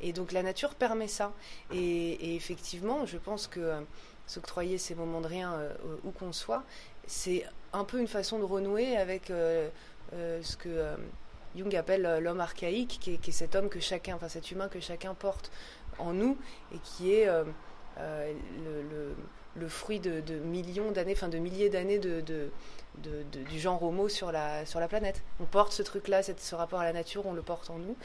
Et 0.00 0.12
donc 0.12 0.30
la 0.30 0.42
nature 0.42 0.74
permet 0.74 1.08
ça. 1.08 1.32
Et, 1.72 2.36
effectivement, 2.36 3.06
je 3.06 3.18
pense 3.18 3.48
que 3.48 3.60
euh, 3.60 3.80
s'octroyer 4.26 4.78
ces 4.78 4.94
moments 4.94 5.20
de 5.20 5.26
rien 5.26 5.52
euh, 5.54 5.74
où 6.04 6.10
qu'on 6.10 6.32
soit, 6.32 6.62
c'est 7.06 7.44
un 7.72 7.84
peu 7.84 7.98
une 7.98 8.06
façon 8.06 8.38
de 8.38 8.44
renouer 8.44 8.96
avec 8.96 9.26
ce 9.26 10.56
que 10.56 10.96
Jung 11.56 11.74
appelle 11.74 12.18
l'homme 12.20 12.40
archaïque, 12.40 12.98
qui 13.00 13.14
est, 13.14 13.16
qui 13.16 13.30
est, 13.30 13.32
cet 13.32 13.56
homme 13.56 13.68
que 13.68 13.80
chacun, 13.80 14.16
enfin 14.16 14.28
cet 14.28 14.50
humain 14.50 14.68
que 14.68 14.80
chacun 14.80 15.14
porte 15.14 15.50
en 15.98 16.12
nous 16.12 16.36
et 16.74 16.78
qui 16.78 17.14
est 17.14 17.28
euh, 17.28 17.44
euh, 17.98 18.32
le, 19.56 19.68
fruit 19.68 20.00
de, 20.00 20.20
millions 20.38 20.92
d'années, 20.92 21.14
enfin 21.16 21.28
de 21.28 21.38
milliers 21.38 21.68
d'années 21.68 21.98
de, 21.98 22.22
du 22.96 23.58
genre 23.58 23.82
homo 23.82 24.08
sur 24.08 24.32
la, 24.32 24.64
sur 24.66 24.80
la 24.80 24.88
planète. 24.88 25.22
On 25.40 25.44
porte 25.44 25.72
ce 25.72 25.82
truc-là, 25.82 26.22
ce 26.22 26.54
rapport 26.54 26.80
à 26.80 26.84
la 26.84 26.92
nature, 26.92 27.26
on 27.26 27.32
le 27.32 27.42
porte 27.42 27.70
en 27.70 27.78
nous. 27.78 27.96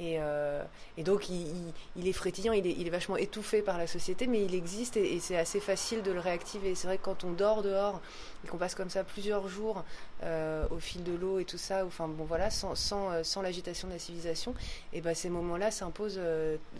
Et, 0.00 0.16
euh, 0.18 0.64
donc, 1.04 1.28
il, 1.28 2.08
est 2.08 2.12
frétillant, 2.12 2.54
il 2.54 2.66
est, 2.66 2.90
vachement 2.90 3.18
étouffé 3.18 3.60
par 3.60 3.76
la 3.76 3.86
société, 3.86 4.26
mais 4.26 4.42
il 4.42 4.54
existe 4.54 4.96
et, 4.96 5.20
c'est 5.20 5.36
assez 5.36 5.60
facile 5.60 6.02
de 6.02 6.10
le 6.10 6.20
réactiver. 6.20 6.74
C'est 6.74 6.86
vrai 6.86 6.96
que 6.96 7.04
quand 7.04 7.22
on 7.24 7.32
dort 7.32 7.62
dehors 7.62 8.00
et 8.42 8.48
qu'on 8.48 8.56
passe 8.56 8.74
comme 8.74 8.88
ça 8.88 9.04
plusieurs 9.04 9.46
jours 9.48 9.84
euh, 10.22 10.66
au 10.70 10.78
fil 10.78 11.04
de 11.04 11.12
l'eau 11.12 11.38
et 11.38 11.44
tout 11.44 11.58
ça, 11.58 11.84
enfin 11.84 12.08
bon 12.08 12.24
voilà, 12.24 12.48
sans, 12.50 12.74
euh, 13.12 13.42
l'agitation 13.42 13.88
de 13.88 13.92
la 13.92 13.98
civilisation, 13.98 14.54
et 14.94 15.02
ben 15.02 15.14
ces 15.14 15.28
moments-là 15.28 15.70
s'imposent 15.70 16.20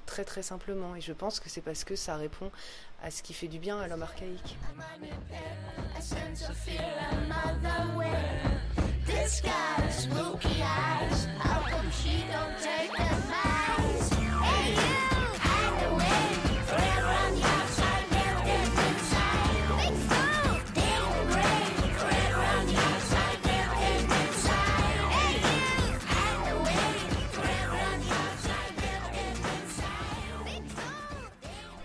très 0.07 0.25
très 0.25 0.43
simplement. 0.43 0.97
Et 0.97 1.03
je 1.03 1.12
pense 1.12 1.41
que 1.41 1.50
c'est 1.50 1.61
parce 1.61 1.85
que 1.85 1.97
ça 1.97 2.17
répond 2.17 2.50
à 3.03 3.11
ce 3.11 3.23
qui 3.23 3.35
fait 3.35 3.49
du 3.49 3.59
bien 3.59 3.79
à 3.79 3.87
l'homme 3.87 4.03
archaïque. 4.03 4.57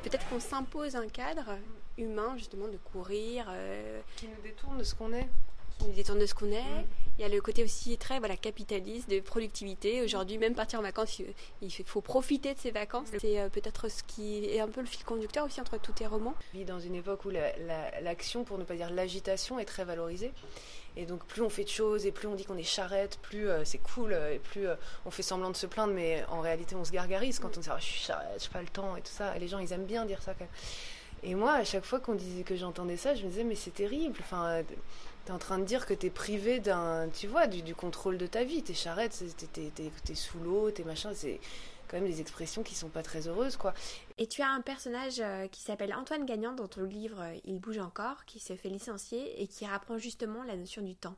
Peut-être 0.03 0.29
qu'on 0.29 0.39
s'impose 0.39 0.95
un 0.95 1.07
cadre 1.07 1.57
humain, 1.97 2.35
justement, 2.37 2.67
de 2.67 2.77
courir. 2.77 3.47
Euh, 3.49 3.99
qui 4.15 4.27
nous 4.27 4.41
détourne 4.43 4.77
de 4.77 4.83
ce 4.83 4.93
qu'on 4.93 5.11
est. 5.11 5.27
Qui 5.79 5.87
nous 5.87 5.93
détourne 5.93 6.19
de 6.19 6.25
ce 6.25 6.35
qu'on 6.35 6.51
est. 6.51 6.61
Mm. 6.61 7.04
Il 7.17 7.21
y 7.21 7.25
a 7.25 7.29
le 7.29 7.39
côté 7.39 7.63
aussi 7.63 7.97
très 7.97 8.19
voilà, 8.19 8.35
capitaliste, 8.35 9.09
de 9.09 9.21
productivité. 9.21 10.01
Aujourd'hui, 10.01 10.37
même 10.37 10.53
partir 10.53 10.79
en 10.79 10.81
vacances, 10.81 11.21
il 11.61 11.71
faut 11.85 12.01
profiter 12.01 12.53
de 12.53 12.59
ces 12.59 12.71
vacances. 12.71 13.07
C'est 13.19 13.39
euh, 13.39 13.47
peut-être 13.47 13.89
ce 13.89 14.03
qui 14.03 14.45
est 14.45 14.59
un 14.59 14.67
peu 14.67 14.81
le 14.81 14.87
fil 14.87 15.05
conducteur 15.05 15.45
aussi 15.45 15.61
entre 15.61 15.79
tous 15.79 15.93
tes 15.93 16.07
romans. 16.07 16.35
Vit 16.53 16.65
dans 16.65 16.79
une 16.79 16.95
époque 16.95 17.23
où 17.23 17.29
l'action, 18.01 18.43
pour 18.43 18.57
ne 18.57 18.65
pas 18.65 18.75
dire 18.75 18.89
l'agitation, 18.89 19.59
est 19.59 19.65
très 19.65 19.85
valorisée. 19.85 20.33
Et 20.97 21.05
donc 21.05 21.25
plus 21.25 21.41
on 21.41 21.49
fait 21.49 21.63
de 21.63 21.69
choses 21.69 22.05
et 22.05 22.11
plus 22.11 22.27
on 22.27 22.35
dit 22.35 22.45
qu'on 22.45 22.57
est 22.57 22.63
charrette, 22.63 23.19
plus 23.21 23.49
euh, 23.49 23.65
c'est 23.65 23.79
cool 23.79 24.13
et 24.31 24.39
plus 24.39 24.67
euh, 24.67 24.75
on 25.05 25.11
fait 25.11 25.23
semblant 25.23 25.49
de 25.49 25.55
se 25.57 25.65
plaindre, 25.65 25.93
mais 25.93 26.23
en 26.29 26.39
réalité 26.39 26.75
on 26.75 26.85
se 26.85 26.91
gargarise 26.91 27.39
quand 27.39 27.57
on 27.57 27.59
dit 27.59 27.67
ah, 27.69 27.77
je 27.79 27.85
suis 27.85 27.99
charrette, 27.99 28.41
j'ai 28.41 28.49
pas 28.49 28.61
le 28.61 28.69
temps 28.69 28.95
et 28.95 29.01
tout 29.01 29.11
ça. 29.11 29.35
Et 29.35 29.39
les 29.39 29.47
gens 29.49 29.59
ils 29.59 29.73
aiment 29.73 29.85
bien 29.85 30.05
dire 30.05 30.21
ça 30.21 30.33
quand 30.33 30.45
même. 30.45 30.49
Et 31.23 31.35
moi 31.35 31.53
à 31.53 31.63
chaque 31.65 31.83
fois 31.83 31.99
qu'on 31.99 32.15
disait 32.15 32.43
que 32.43 32.55
j'entendais 32.55 32.95
ça, 32.95 33.13
je 33.13 33.23
me 33.23 33.29
disais 33.29 33.43
mais 33.43 33.55
c'est 33.55 33.73
terrible. 33.73 34.17
Enfin 34.21 34.63
T'es 35.25 35.31
en 35.31 35.39
train 35.39 35.57
de 35.57 35.63
dire 35.63 35.87
que 35.87 35.95
t'es 35.95 36.11
privé 36.11 36.59
d'un, 36.59 37.09
tu 37.09 37.25
vois, 37.25 37.47
du, 37.47 37.73
contrôle 37.73 38.19
de 38.19 38.27
ta 38.27 38.43
vie. 38.43 38.61
T'es 38.61 38.75
charrette, 38.75 39.23
t'es, 39.53 40.15
sous 40.15 40.39
l'eau, 40.39 40.69
t'es 40.69 40.83
machin. 40.83 41.11
C'est 41.15 41.39
quand 41.87 41.97
même 41.99 42.07
des 42.09 42.21
expressions 42.21 42.61
qui 42.61 42.75
sont 42.75 42.89
pas 42.89 43.01
très 43.01 43.27
heureuses, 43.27 43.57
quoi. 43.57 43.73
Et 44.19 44.27
tu 44.27 44.43
as 44.43 44.49
un 44.49 44.61
personnage 44.61 45.19
euh, 45.19 45.47
qui 45.47 45.61
s'appelle 45.61 45.95
Antoine 45.95 46.27
Gagnant 46.27 46.53
dans 46.53 46.67
ton 46.67 46.83
livre 46.83 47.21
euh, 47.21 47.35
Il 47.43 47.59
bouge 47.59 47.79
encore, 47.79 48.25
qui 48.25 48.39
se 48.39 48.55
fait 48.55 48.69
licencier 48.69 49.41
et 49.41 49.47
qui 49.47 49.65
rapprend 49.65 49.97
justement 49.97 50.43
la 50.43 50.55
notion 50.55 50.83
du 50.83 50.95
temps. 50.95 51.15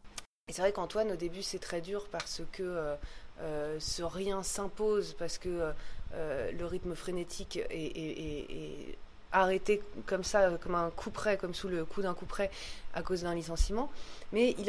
Et 0.47 0.53
c'est 0.53 0.61
vrai 0.61 0.71
qu'Antoine, 0.71 1.11
au 1.11 1.17
début, 1.17 1.41
c'est 1.41 1.59
très 1.59 1.81
dur 1.81 2.07
parce 2.09 2.41
que 2.53 2.97
euh, 3.41 3.79
ce 3.79 4.03
rien 4.03 4.41
s'impose, 4.41 5.15
parce 5.15 5.37
que 5.37 5.73
le 6.13 6.65
rythme 6.65 6.95
frénétique 6.95 7.59
est 7.69 8.97
arrêté 9.41 9.81
comme 10.05 10.23
ça, 10.23 10.51
comme 10.61 10.75
un 10.75 10.89
coup 10.89 11.11
près, 11.11 11.37
comme 11.37 11.53
sous 11.53 11.67
le 11.67 11.85
coup 11.85 12.01
d'un 12.01 12.13
coup 12.13 12.25
près, 12.25 12.49
à 12.93 13.01
cause 13.01 13.23
d'un 13.23 13.35
licenciement. 13.35 13.91
Mais 14.31 14.55
il, 14.57 14.65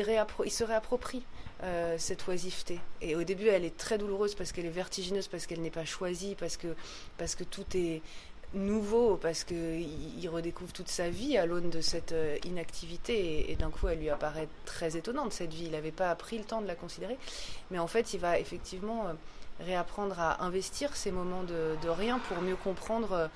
se 0.51 0.65
réapproprie 0.65 1.25
euh, 1.63 1.97
cette 1.99 2.27
oisiveté. 2.29 2.81
Et 3.01 3.17
au 3.17 3.25
début, 3.25 3.49
elle 3.49 3.65
est 3.65 3.77
très 3.77 3.99
douloureuse 3.99 4.35
parce 4.35 4.53
qu'elle 4.53 4.67
est 4.67 4.71
vertigineuse, 4.71 5.29
parce 5.29 5.47
qu'elle 5.47 5.61
n'est 5.61 5.71
pas 5.71 5.85
choisie, 5.85 6.37
parce 6.39 6.57
que, 6.57 6.69
parce 7.17 7.35
que 7.35 7.45
tout 7.45 7.65
est 7.75 8.03
nouveau, 8.55 9.17
parce 9.17 9.45
qu'il 9.45 10.19
il 10.19 10.29
redécouvre 10.29 10.73
toute 10.73 10.89
sa 10.89 11.11
vie 11.11 11.37
à 11.37 11.45
l'aune 11.45 11.69
de 11.71 11.81
cette 11.81 12.13
euh, 12.13 12.37
inactivité. 12.45 13.51
Et, 13.51 13.57
d'un 13.57 13.71
coup, 13.71 13.89
elle 13.89 13.99
lui 13.99 14.11
apparaît 14.11 14.49
très 14.65 14.97
étonnante, 14.97 15.33
cette 15.33 15.53
vie. 15.53 15.65
Il 15.67 15.73
n'avait 15.73 15.91
pas 15.91 16.15
pris 16.15 16.39
le 16.39 16.45
temps 16.45 16.63
de 16.63 16.67
la 16.67 16.75
considérer. 16.75 17.19
Mais 17.71 17.79
en 17.79 17.87
fait, 17.87 18.15
il 18.15 18.21
va 18.21 18.39
effectivement 18.39 19.09
euh, 19.09 19.13
réapprendre 19.61 20.19
à 20.21 20.45
investir 20.45 20.97
ces 20.97 21.11
moments 21.11 21.43
de 21.43 21.89
rien 21.89 22.21
pour 22.21 22.41
mieux 22.41 22.55
comprendre 22.55 23.29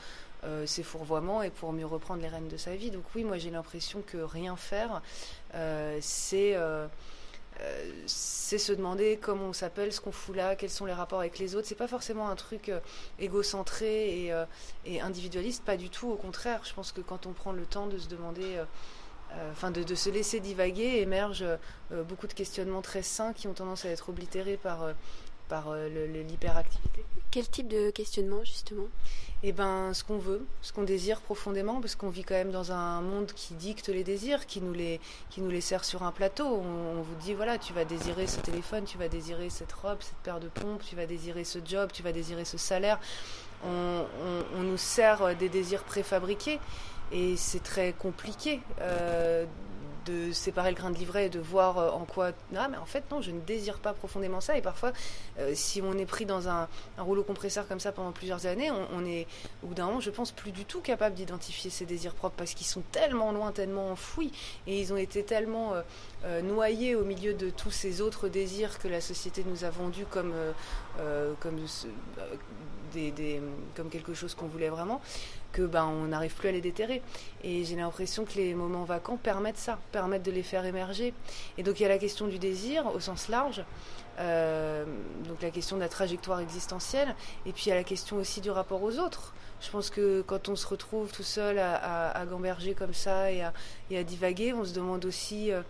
euh, 0.44 0.66
ses 0.66 0.82
fourvoiements 0.82 1.44
et 1.44 1.50
pour 1.50 1.72
mieux 1.72 1.86
reprendre 1.86 2.20
les 2.20 2.26
rênes 2.26 2.48
de 2.48 2.56
sa 2.56 2.74
vie. 2.74 2.90
Donc 2.90 3.04
oui, 3.14 3.22
moi 3.22 3.38
j'ai 3.38 3.50
l'impression 3.50 4.02
que 4.04 4.18
rien 4.18 4.56
faire, 4.56 5.00
euh, 5.54 5.96
c'est 6.00 6.56
euh, 6.56 6.88
c'est 8.06 8.58
se 8.58 8.72
demander 8.72 9.20
comment 9.22 9.44
on 9.44 9.52
s'appelle, 9.52 9.92
ce 9.92 10.00
qu'on 10.00 10.10
fout 10.10 10.34
là, 10.34 10.56
quels 10.56 10.70
sont 10.70 10.84
les 10.84 10.92
rapports 10.92 11.20
avec 11.20 11.38
les 11.38 11.54
autres. 11.54 11.68
C'est 11.68 11.76
pas 11.76 11.86
forcément 11.86 12.28
un 12.28 12.34
truc 12.34 12.72
égocentré 13.20 14.32
et, 14.84 15.00
individualiste, 15.00 15.62
pas 15.62 15.76
du 15.76 15.88
tout. 15.88 16.10
Au 16.10 16.16
contraire, 16.16 16.62
je 16.64 16.74
pense 16.74 16.90
que 16.90 17.02
quand 17.02 17.26
on 17.26 17.32
prend 17.32 17.52
le 17.52 17.64
temps 17.64 17.86
de 17.86 17.98
se 17.98 18.08
demander 18.08 18.60
enfin 19.52 19.70
de, 19.70 19.94
se 19.94 20.10
laisser 20.10 20.40
divaguer, 20.40 21.02
émergent 21.02 21.44
beaucoup 21.90 22.26
de 22.26 22.32
questionnements 22.32 22.82
très 22.82 23.02
sains 23.02 23.32
qui 23.32 23.46
ont 23.46 23.54
tendance 23.54 23.84
à 23.84 23.90
être 23.90 24.08
oblitérés 24.08 24.56
par, 24.56 24.88
par 25.52 25.74
l'hyperactivité. 25.74 27.04
Quel 27.30 27.46
type 27.46 27.68
de 27.68 27.90
questionnement 27.90 28.42
justement? 28.42 28.86
Eh 29.42 29.52
ben, 29.52 29.92
ce 29.92 30.02
qu'on 30.02 30.16
veut, 30.16 30.46
ce 30.62 30.72
qu'on 30.72 30.82
désire 30.82 31.20
profondément, 31.20 31.78
parce 31.82 31.94
qu'on 31.94 32.08
vit 32.08 32.24
quand 32.24 32.36
même 32.36 32.52
dans 32.52 32.72
un 32.72 33.02
monde 33.02 33.30
qui 33.36 33.52
dicte 33.52 33.90
les 33.90 34.02
désirs, 34.02 34.46
qui 34.46 34.62
nous 34.62 34.72
les, 34.72 34.98
qui 35.28 35.42
nous 35.42 35.50
les 35.50 35.60
sert 35.60 35.84
sur 35.84 36.04
un 36.04 36.10
plateau. 36.10 36.46
On, 36.46 37.02
vous 37.02 37.14
dit, 37.20 37.34
voilà, 37.34 37.58
tu 37.58 37.74
vas 37.74 37.84
désirer 37.84 38.26
ce 38.26 38.40
téléphone, 38.40 38.84
tu 38.84 38.96
vas 38.96 39.08
désirer 39.08 39.50
cette 39.50 39.72
robe, 39.74 39.98
cette 40.00 40.16
paire 40.22 40.40
de 40.40 40.48
pompes, 40.48 40.82
tu 40.88 40.96
vas 40.96 41.04
désirer 41.04 41.44
ce 41.44 41.58
job, 41.62 41.90
tu 41.92 42.02
vas 42.02 42.12
désirer 42.12 42.46
ce 42.46 42.56
salaire. 42.56 42.98
On, 43.66 44.06
nous 44.58 44.78
sert 44.78 45.36
des 45.36 45.50
désirs 45.50 45.84
préfabriqués 45.84 46.60
et 47.12 47.36
c'est 47.36 47.62
très 47.62 47.92
compliqué 47.92 48.62
euh, 48.80 49.44
de 50.06 50.32
séparer 50.32 50.70
le 50.70 50.76
grain 50.76 50.90
de 50.90 50.96
livret 50.96 51.26
et 51.26 51.28
de 51.28 51.38
voir 51.38 51.78
euh, 51.78 51.90
en 51.90 52.04
quoi. 52.04 52.32
Ah, 52.56 52.68
mais 52.68 52.76
en 52.76 52.86
fait, 52.86 53.04
non, 53.10 53.20
je 53.20 53.30
ne 53.30 53.40
désire 53.40 53.78
pas 53.78 53.92
profondément 53.92 54.40
ça. 54.40 54.56
Et 54.56 54.62
parfois, 54.62 54.92
euh, 55.38 55.52
si 55.54 55.82
on 55.82 55.96
est 55.98 56.06
pris 56.06 56.26
dans 56.26 56.48
un, 56.48 56.68
rouleau 56.98 57.22
compresseur 57.22 57.66
comme 57.68 57.80
ça 57.80 57.92
pendant 57.92 58.12
plusieurs 58.12 58.46
années, 58.46 58.70
on, 58.70 59.04
est, 59.04 59.26
au 59.62 59.68
bout 59.68 59.74
d'un 59.74 59.86
moment, 59.86 60.00
je 60.00 60.10
pense, 60.10 60.32
plus 60.32 60.52
du 60.52 60.64
tout 60.64 60.80
capable 60.80 61.14
d'identifier 61.14 61.70
ses 61.70 61.84
désirs 61.84 62.14
propres 62.14 62.36
parce 62.36 62.54
qu'ils 62.54 62.66
sont 62.66 62.82
tellement 62.92 63.32
loin, 63.32 63.52
tellement 63.52 63.90
enfouis 63.90 64.32
et 64.66 64.80
ils 64.80 64.92
ont 64.92 64.96
été 64.96 65.24
tellement 65.24 65.74
euh, 66.24 66.42
noyés 66.42 66.94
au 66.94 67.04
milieu 67.04 67.34
de 67.34 67.50
tous 67.50 67.70
ces 67.70 68.00
autres 68.00 68.28
désirs 68.28 68.78
que 68.78 68.88
la 68.88 69.00
société 69.00 69.44
nous 69.46 69.64
a 69.64 69.70
vendus 69.70 70.06
comme, 70.10 70.32
comme, 71.40 71.60
des, 72.92 73.40
comme 73.74 73.88
quelque 73.88 74.14
chose 74.14 74.34
qu'on 74.34 74.46
voulait 74.46 74.68
vraiment 74.68 75.00
que 75.52 75.62
ben 75.62 75.84
on 75.84 76.08
n'arrive 76.08 76.34
plus 76.34 76.48
à 76.48 76.52
les 76.52 76.60
déterrer. 76.60 77.02
Et 77.44 77.64
j'ai 77.64 77.76
l'impression 77.76 78.24
que 78.24 78.34
les 78.34 78.54
moments 78.54 78.84
vacants 78.84 79.16
permettent 79.16 79.58
ça, 79.58 79.78
permettent 79.92 80.24
de 80.24 80.30
les 80.30 80.42
faire 80.42 80.64
émerger. 80.64 81.14
Et 81.58 81.62
donc 81.62 81.80
il 81.80 81.84
y 81.84 81.86
a 81.86 81.88
la 81.88 81.98
question 81.98 82.26
du 82.26 82.38
désir 82.38 82.92
au 82.94 83.00
sens 83.00 83.28
large, 83.28 83.64
euh, 84.18 84.84
donc 85.26 85.40
la 85.42 85.50
question 85.50 85.76
de 85.76 85.82
la 85.82 85.88
trajectoire 85.88 86.40
existentielle, 86.40 87.14
et 87.46 87.52
puis 87.52 87.64
il 87.66 87.68
y 87.70 87.72
a 87.72 87.76
la 87.76 87.84
question 87.84 88.16
aussi 88.16 88.40
du 88.40 88.50
rapport 88.50 88.82
aux 88.82 88.98
autres. 88.98 89.34
Je 89.60 89.70
pense 89.70 89.90
que 89.90 90.22
quand 90.22 90.48
on 90.48 90.56
se 90.56 90.66
retrouve 90.66 91.12
tout 91.12 91.22
seul 91.22 91.58
à, 91.58 92.24
gamberger 92.28 92.74
comme 92.74 92.94
ça 92.94 93.30
et 93.30 93.42
à, 93.42 93.52
et 93.90 93.98
à, 93.98 94.02
divaguer, 94.02 94.52
on 94.52 94.64
se 94.64 94.74
demande 94.74 95.04
aussi 95.04 95.52
euh, 95.52 95.62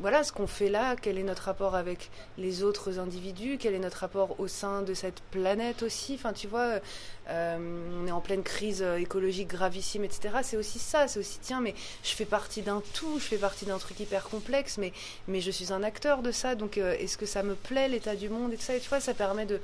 voilà 0.00 0.24
ce 0.24 0.32
qu'on 0.32 0.46
fait 0.46 0.68
là, 0.68 0.96
quel 0.96 1.18
est 1.18 1.22
notre 1.22 1.42
rapport 1.42 1.74
avec 1.74 2.10
les 2.36 2.62
autres 2.62 2.98
individus, 2.98 3.58
quel 3.58 3.74
est 3.74 3.78
notre 3.78 3.98
rapport 3.98 4.38
au 4.40 4.48
sein 4.48 4.82
de 4.82 4.94
cette 4.94 5.20
planète 5.30 5.82
aussi. 5.82 6.14
Enfin, 6.14 6.32
tu 6.32 6.46
vois, 6.46 6.80
euh, 7.28 8.00
on 8.02 8.06
est 8.06 8.10
en 8.10 8.20
pleine 8.20 8.42
crise 8.42 8.82
écologique 8.82 9.48
gravissime, 9.48 10.04
etc. 10.04 10.38
C'est 10.42 10.56
aussi 10.56 10.78
ça, 10.78 11.08
c'est 11.08 11.20
aussi 11.20 11.38
tiens, 11.40 11.60
mais 11.60 11.74
je 12.02 12.10
fais 12.10 12.24
partie 12.24 12.62
d'un 12.62 12.82
tout, 12.94 13.18
je 13.18 13.24
fais 13.24 13.36
partie 13.36 13.66
d'un 13.66 13.78
truc 13.78 14.00
hyper 14.00 14.24
complexe, 14.28 14.78
mais 14.78 14.92
mais 15.26 15.40
je 15.40 15.50
suis 15.50 15.72
un 15.72 15.82
acteur 15.82 16.22
de 16.22 16.32
ça. 16.32 16.54
Donc, 16.54 16.78
euh, 16.78 16.96
est-ce 16.98 17.18
que 17.18 17.26
ça 17.26 17.42
me 17.42 17.54
plaît 17.54 17.88
l'état 17.88 18.16
du 18.16 18.28
monde 18.28 18.52
et 18.52 18.56
tout 18.56 18.62
ça 18.62 18.74
Et 18.74 18.80
tu 18.80 18.88
vois, 18.88 19.00
ça 19.00 19.14
permet 19.14 19.46
de 19.46 19.60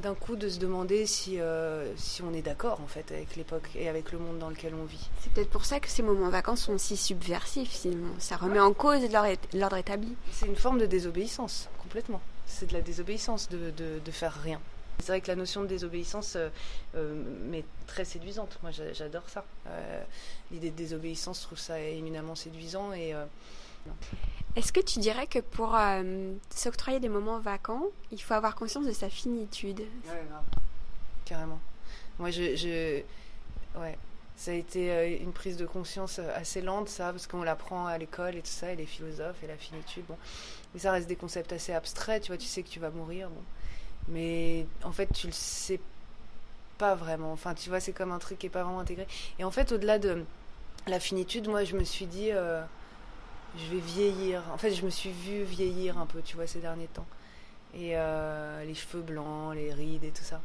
d'un 0.00 0.14
coup 0.14 0.36
de 0.36 0.48
se 0.48 0.58
demander 0.58 1.06
si, 1.06 1.40
euh, 1.40 1.94
si 1.96 2.22
on 2.22 2.32
est 2.32 2.42
d'accord 2.42 2.80
en 2.80 2.86
fait 2.86 3.12
avec 3.12 3.36
l'époque 3.36 3.68
et 3.74 3.88
avec 3.88 4.12
le 4.12 4.18
monde 4.18 4.38
dans 4.38 4.48
lequel 4.48 4.74
on 4.74 4.84
vit. 4.84 5.08
C'est 5.20 5.32
peut-être 5.32 5.50
pour 5.50 5.64
ça 5.64 5.80
que 5.80 5.88
ces 5.88 6.02
moments 6.02 6.28
vacances 6.30 6.62
sont 6.62 6.78
si 6.78 6.96
subversifs 6.96 7.70
finalement. 7.70 8.14
Ça 8.18 8.36
remet 8.36 8.60
en 8.60 8.72
cause 8.72 9.00
l'ordre 9.52 9.76
établi. 9.76 10.14
C'est 10.32 10.46
une 10.46 10.56
forme 10.56 10.78
de 10.78 10.86
désobéissance, 10.86 11.68
complètement. 11.82 12.20
C'est 12.46 12.66
de 12.66 12.72
la 12.72 12.80
désobéissance 12.80 13.48
de, 13.48 13.70
de, 13.70 14.10
faire 14.10 14.34
rien. 14.42 14.60
C'est 14.98 15.12
vrai 15.12 15.20
que 15.20 15.28
la 15.28 15.36
notion 15.36 15.62
de 15.62 15.66
désobéissance 15.66 16.34
euh, 16.36 16.48
euh, 16.96 17.22
m'est 17.44 17.64
très 17.86 18.04
séduisante. 18.04 18.58
Moi, 18.62 18.72
j'adore 18.92 19.28
ça. 19.28 19.44
L'idée 20.50 20.70
de 20.70 20.76
désobéissance, 20.76 21.40
je 21.40 21.46
trouve 21.46 21.58
ça 21.58 21.80
éminemment 21.80 22.34
séduisant 22.34 22.92
et 22.92 23.14
est-ce 24.56 24.72
que 24.72 24.80
tu 24.80 24.98
dirais 24.98 25.26
que 25.26 25.38
pour 25.38 25.76
euh, 25.76 26.32
s'octroyer 26.54 27.00
des 27.00 27.08
moments 27.08 27.38
vacants, 27.38 27.84
il 28.10 28.20
faut 28.20 28.34
avoir 28.34 28.54
conscience 28.54 28.86
de 28.86 28.92
sa 28.92 29.08
finitude? 29.08 29.80
Ouais, 29.80 30.22
Carrément. 31.24 31.60
Moi, 32.18 32.30
je. 32.30 33.02
Ouais. 33.76 33.96
ça 34.36 34.50
a 34.50 34.54
été 34.54 35.18
une 35.22 35.32
prise 35.32 35.56
de 35.56 35.66
conscience 35.66 36.18
assez 36.18 36.60
lente, 36.60 36.88
ça, 36.88 37.12
parce 37.12 37.26
qu'on 37.26 37.42
l'apprend 37.42 37.86
à 37.86 37.96
l'école 37.98 38.34
et 38.34 38.40
tout 38.40 38.50
ça, 38.50 38.72
et 38.72 38.76
les 38.76 38.86
philosophes 38.86 39.42
et 39.44 39.46
la 39.46 39.56
finitude. 39.56 40.04
Bon. 40.08 40.16
Mais 40.74 40.80
ça 40.80 40.90
reste 40.92 41.06
des 41.08 41.16
concepts 41.16 41.52
assez 41.52 41.72
abstraits, 41.72 42.22
tu 42.24 42.28
vois, 42.28 42.38
tu 42.38 42.46
sais 42.46 42.62
que 42.62 42.68
tu 42.68 42.80
vas 42.80 42.90
mourir. 42.90 43.28
Mais 44.08 44.66
en 44.82 44.92
fait, 44.92 45.06
tu 45.12 45.28
le 45.28 45.32
sais 45.32 45.80
pas 46.78 46.94
vraiment. 46.94 47.32
Enfin, 47.32 47.54
tu 47.54 47.68
vois, 47.68 47.78
c'est 47.78 47.92
comme 47.92 48.10
un 48.10 48.18
truc 48.18 48.38
qui 48.38 48.46
est 48.46 48.50
pas 48.50 48.64
vraiment 48.64 48.80
intégré. 48.80 49.06
Et 49.38 49.44
en 49.44 49.50
fait, 49.50 49.70
au-delà 49.70 49.98
de 49.98 50.24
la 50.86 50.98
finitude, 50.98 51.48
moi, 51.48 51.62
je 51.64 51.76
me 51.76 51.84
suis 51.84 52.06
dit, 52.06 52.30
euh, 52.32 52.62
je 53.56 53.74
vais 53.74 53.80
vieillir. 53.80 54.42
En 54.52 54.58
fait, 54.58 54.72
je 54.72 54.84
me 54.84 54.90
suis 54.90 55.10
vue 55.10 55.42
vieillir 55.42 55.98
un 55.98 56.06
peu, 56.06 56.22
tu 56.22 56.36
vois, 56.36 56.46
ces 56.46 56.60
derniers 56.60 56.88
temps. 56.88 57.06
Et 57.74 57.92
euh, 57.94 58.64
les 58.64 58.74
cheveux 58.74 59.02
blancs, 59.02 59.54
les 59.54 59.72
rides 59.72 60.04
et 60.04 60.10
tout 60.10 60.24
ça. 60.24 60.40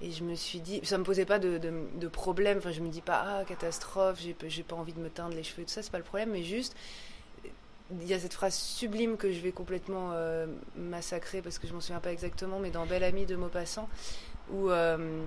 Et 0.00 0.10
je 0.10 0.24
me 0.24 0.34
suis 0.34 0.60
dit, 0.60 0.80
ça 0.82 0.98
me 0.98 1.04
posait 1.04 1.24
pas 1.24 1.38
de, 1.38 1.58
de, 1.58 2.08
problème. 2.08 2.58
Enfin, 2.58 2.72
je 2.72 2.80
me 2.80 2.88
dis 2.88 3.00
pas, 3.00 3.24
ah, 3.24 3.44
catastrophe, 3.44 4.20
j'ai 4.20 4.62
pas 4.62 4.76
envie 4.76 4.92
de 4.92 5.00
me 5.00 5.08
teindre 5.08 5.34
les 5.34 5.44
cheveux 5.44 5.62
et 5.62 5.64
tout 5.64 5.70
ça, 5.70 5.82
c'est 5.82 5.92
pas 5.92 5.98
le 5.98 6.04
problème. 6.04 6.30
Mais 6.30 6.42
juste, 6.42 6.74
il 8.00 8.08
y 8.08 8.14
a 8.14 8.18
cette 8.18 8.34
phrase 8.34 8.54
sublime 8.54 9.16
que 9.16 9.32
je 9.32 9.40
vais 9.40 9.52
complètement 9.52 10.10
euh, 10.12 10.46
massacrer 10.76 11.42
parce 11.42 11.58
que 11.58 11.66
je 11.66 11.72
m'en 11.72 11.80
souviens 11.80 12.00
pas 12.00 12.12
exactement, 12.12 12.58
mais 12.58 12.70
dans 12.70 12.86
Belle 12.86 13.04
Amie 13.04 13.26
de 13.26 13.36
Maupassant, 13.36 13.88
où, 14.50 14.70
euh, 14.70 15.22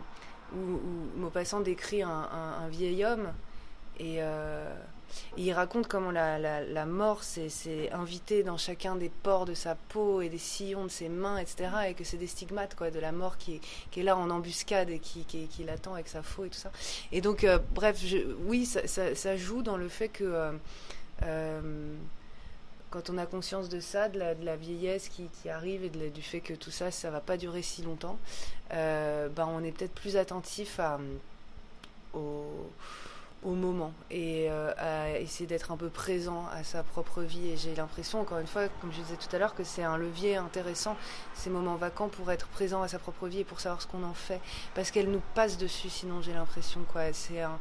où, 0.53 0.79
Maupassant 1.17 1.62
décrit 1.62 2.01
un, 2.01 2.67
vieil 2.69 3.05
homme 3.05 3.31
euh, 4.01 4.75
il 5.38 5.51
raconte 5.53 5.88
comment 5.88 6.12
la, 6.12 6.38
la, 6.39 6.86
mort 6.86 7.24
s'est 7.24 7.91
invitée 7.91 8.43
dans 8.43 8.57
chacun 8.57 8.95
des 8.95 9.10
pores 9.10 9.45
de 9.45 9.53
sa 9.53 9.75
peau 9.75 10.22
et 10.22 10.29
des 10.29 10.38
sillons 10.38 10.86
de 10.86 10.89
ses 10.89 11.10
mains, 11.10 11.38
etc. 11.38 11.69
Et 11.89 11.93
que 11.93 12.03
c'est 12.03 12.17
des 12.17 12.27
stigmates 12.27 12.75
quoi, 12.75 12.91
de 12.91 13.00
la 13.00 13.12
mort 13.12 13.38
qui 13.38 13.55
est, 13.55 13.62
qui 13.91 14.00
est 14.01 14.03
là 14.03 14.17
en 14.17 14.29
embuscade 14.29 14.89
et 14.89 15.00
qui, 15.00 15.25
qui, 15.25 15.48
qui 15.48 15.63
l'attend 15.63 15.93
avec 15.93 16.07
sa 16.07 16.22
faux 16.22 16.45
et 16.45 16.50
tout 16.50 16.60
ça. 16.60 16.72
Et 17.12 17.22
donc, 17.22 17.45
bref, 17.74 18.00
je, 18.03 18.17
oui, 18.45 18.65
ça, 18.65 18.88
ça, 18.88 19.38
joue 19.38 19.62
dans 19.62 19.77
le 19.77 19.89
fait 19.89 20.10
que 20.10 20.51
quand 22.95 23.10
on 23.10 23.17
a 23.17 23.25
conscience 23.25 23.67
de 23.67 23.81
ça, 23.81 24.07
de 24.07 24.17
la, 24.19 24.55
vieillesse 24.55 25.10
qui, 25.10 25.50
arrive 25.50 25.84
et 25.84 25.89
du 25.89 26.22
fait 26.22 26.39
que 26.39 26.53
tout 26.53 26.72
ça, 26.72 26.91
ça 26.91 27.12
va 27.12 27.19
pas 27.19 27.36
durer 27.36 27.62
si 27.62 27.81
longtemps, 27.81 28.17
euh, 28.72 29.27
ben 29.27 29.45
on 29.51 29.62
est 29.65 29.74
peut-être 29.74 29.93
plus 29.93 30.15
attentif 30.15 30.79
à, 30.79 30.98
au, 33.44 33.51
moment 33.51 33.94
et 34.10 34.48
euh, 34.50 34.74
à 34.77 35.20
essayer 35.20 35.46
d'être 35.46 35.72
un 35.72 35.77
peu 35.77 35.89
présent 35.89 36.46
à 36.54 36.63
sa 36.63 36.84
propre 36.84 37.22
vie. 37.22 37.50
Et 37.50 37.58
j'ai 37.58 37.75
l'impression, 37.75 38.22
encore 38.22 38.39
une 38.39 38.48
fois, 38.48 38.68
comme 38.82 38.92
je 38.92 39.01
disais 39.01 39.18
tout 39.18 39.34
à 39.36 39.39
l'heure, 39.39 39.56
que 39.56 39.63
c'est 39.63 39.84
un 39.84 39.98
levier 39.98 40.36
intéressant, 40.38 40.96
ces 41.34 41.50
moments 41.50 41.75
vacants, 41.75 42.10
pour 42.10 42.32
être 42.32 42.48
présent 42.48 42.82
à 42.82 42.88
sa 42.88 43.00
propre 43.00 43.27
vie 43.27 43.42
et 43.42 43.44
pour 43.44 43.60
savoir 43.60 43.82
ce 43.82 43.88
qu'on 43.88 44.04
en 44.04 44.13
fait. 44.13 44.42
Parce 44.74 44.92
qu'elle 44.92 45.10
nous 45.10 45.22
passe 45.34 45.58
dessus, 45.58 45.89
sinon 45.89 46.22
j'ai 46.22 46.34
l'impression, 46.34 46.82
quoi. 46.92 47.13
C'est 47.13 47.42
un 47.42 47.60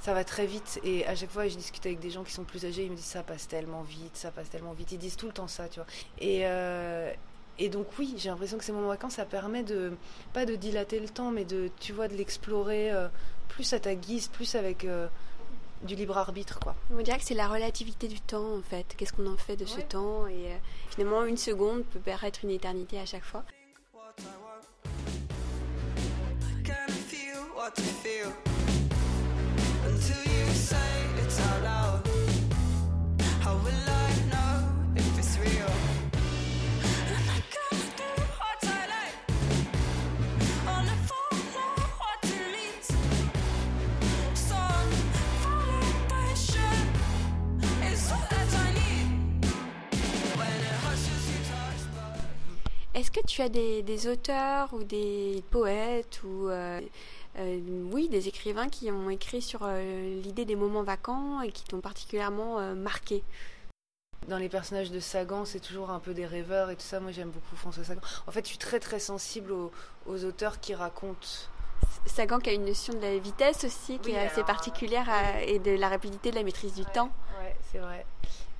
ça 0.00 0.14
va 0.14 0.24
très 0.24 0.46
vite. 0.46 0.80
Et 0.82 1.06
à 1.06 1.14
chaque 1.14 1.30
fois, 1.30 1.46
je 1.46 1.56
discute 1.56 1.84
avec 1.86 2.00
des 2.00 2.10
gens 2.10 2.24
qui 2.24 2.32
sont 2.32 2.44
plus 2.44 2.64
âgés, 2.64 2.84
ils 2.84 2.90
me 2.90 2.96
disent 2.96 3.04
ça 3.04 3.22
passe 3.22 3.46
tellement 3.46 3.82
vite, 3.82 4.16
ça 4.16 4.30
passe 4.30 4.50
tellement 4.50 4.72
vite. 4.72 4.92
Ils 4.92 4.98
disent 4.98 5.16
tout 5.16 5.26
le 5.26 5.32
temps 5.32 5.48
ça, 5.48 5.68
tu 5.68 5.80
vois. 5.80 5.86
Et, 6.18 6.42
euh, 6.44 7.12
et 7.60 7.68
donc 7.68 7.86
oui, 7.98 8.14
j'ai 8.16 8.30
l'impression 8.30 8.56
que 8.56 8.64
ces 8.64 8.72
moments 8.72 8.88
vacances, 8.88 9.14
ça 9.14 9.26
permet 9.26 9.62
de 9.62 9.92
pas 10.32 10.46
de 10.46 10.56
dilater 10.56 10.98
le 10.98 11.10
temps, 11.10 11.30
mais 11.30 11.44
de 11.44 11.70
tu 11.78 11.92
vois 11.92 12.08
de 12.08 12.14
l'explorer 12.14 12.90
euh, 12.90 13.06
plus 13.48 13.74
à 13.74 13.78
ta 13.78 13.94
guise, 13.94 14.28
plus 14.28 14.54
avec 14.54 14.86
euh, 14.86 15.06
du 15.82 15.94
libre 15.94 16.16
arbitre, 16.16 16.58
quoi. 16.58 16.74
On 16.90 17.02
dirait 17.02 17.18
que 17.18 17.24
c'est 17.24 17.34
la 17.34 17.48
relativité 17.48 18.08
du 18.08 18.18
temps, 18.18 18.56
en 18.56 18.62
fait. 18.62 18.94
Qu'est-ce 18.96 19.12
qu'on 19.12 19.30
en 19.30 19.36
fait 19.36 19.56
de 19.56 19.66
ce 19.66 19.80
temps? 19.80 20.26
Et 20.26 20.56
finalement, 20.88 21.24
une 21.24 21.36
seconde 21.36 21.84
peut 21.84 22.00
paraître 22.00 22.40
une 22.44 22.50
éternité 22.50 22.98
à 22.98 23.04
chaque 23.04 23.24
fois. 23.24 23.44
Est-ce 53.00 53.10
que 53.10 53.26
tu 53.26 53.40
as 53.40 53.48
des, 53.48 54.08
auteurs 54.08 54.74
ou 54.74 54.84
des 54.84 55.42
poètes 55.50 56.20
ou 56.22 56.50
euh, 56.50 56.82
euh, 57.38 57.60
oui 57.90 58.10
des 58.10 58.28
écrivains 58.28 58.68
qui 58.68 58.90
ont 58.90 59.08
écrit 59.08 59.40
sur 59.40 59.60
euh, 59.62 60.20
l'idée 60.22 60.44
des 60.44 60.54
moments 60.54 60.82
vacants 60.82 61.40
et 61.40 61.50
qui 61.50 61.64
t'ont 61.64 61.80
particulièrement 61.80 62.60
marqué? 62.74 63.22
Dans 64.28 64.36
les 64.36 64.50
personnages 64.50 64.90
de 64.90 65.00
Sagan, 65.00 65.46
c'est 65.46 65.60
toujours 65.60 65.88
un 65.88 65.98
peu 65.98 66.12
des 66.12 66.26
rêveurs 66.26 66.68
et 66.68 66.76
tout 66.76 66.82
ça. 66.82 67.00
Moi, 67.00 67.10
j'aime 67.10 67.30
beaucoup 67.30 67.56
François 67.56 67.84
Sagan. 67.84 68.02
En 68.26 68.32
fait, 68.32 68.44
je 68.44 68.48
suis 68.50 68.58
très 68.58 68.80
très 68.80 68.98
sensible 68.98 69.50
aux, 69.50 70.24
auteurs 70.26 70.60
qui 70.60 70.74
racontent. 70.74 71.26
Sagan 72.04 72.38
qui 72.38 72.50
a 72.50 72.52
une 72.52 72.66
notion 72.66 72.92
de 72.92 73.00
la 73.00 73.16
vitesse 73.16 73.64
aussi, 73.64 73.98
qui 74.00 74.10
est 74.10 74.18
assez 74.18 74.44
particulière 74.44 75.08
et 75.46 75.58
de 75.58 75.70
la 75.70 75.88
rapidité, 75.88 76.32
de 76.32 76.36
la 76.36 76.42
maîtrise 76.42 76.74
du 76.74 76.84
temps. 76.84 77.10
Ouais, 77.40 77.56
c'est 77.72 77.78
vrai. 77.78 78.04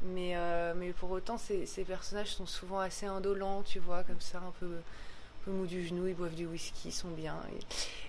Mais, 0.03 0.33
euh, 0.35 0.73
mais 0.77 0.93
pour 0.93 1.11
autant, 1.11 1.37
ces, 1.37 1.67
personnages 1.85 2.35
sont 2.35 2.47
souvent 2.47 2.81
assez 2.81 3.07
indolents, 3.07 3.63
tu 3.63 3.79
vois, 3.79 4.03
comme 4.03 4.21
ça, 4.21 4.39
un 4.39 4.53
peu, 4.59 4.67
un 4.67 5.45
peu 5.45 5.51
mou 5.51 5.67
du 5.67 5.87
genou, 5.87 6.07
ils 6.07 6.15
boivent 6.15 6.35
du 6.35 6.47
whisky, 6.47 6.89
ils 6.89 6.93
sont 6.93 7.11
bien. 7.11 7.37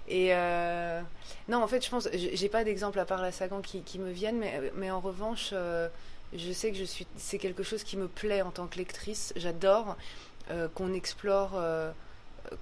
Et, 0.08 0.30
euh, 0.32 1.02
non, 1.50 1.62
en 1.62 1.68
fait, 1.68 1.84
je 1.84 1.90
pense, 1.90 2.08
j'ai 2.14 2.50
pas 2.50 2.64
d'exemple 2.64 3.00
à 3.00 3.06
part 3.06 3.22
la 3.22 3.32
Sagan 3.32 3.62
qui, 3.62 4.00
me 4.00 4.10
viennent, 4.10 4.38
mais, 4.38 4.72
mais 4.76 4.90
en 4.90 5.02
revanche, 5.02 5.50
euh, 5.52 5.90
je 6.34 6.52
sais 6.54 6.72
que 6.72 6.78
je 6.78 6.86
suis, 6.86 7.06
c'est 7.18 7.40
quelque 7.40 7.64
chose 7.64 7.84
qui 7.84 7.98
me 7.98 8.08
plaît 8.08 8.42
en 8.42 8.52
tant 8.52 8.68
que 8.68 8.78
lectrice. 8.78 9.34
J'adore 9.36 9.98
qu'on 10.76 10.94
explore. 10.94 11.62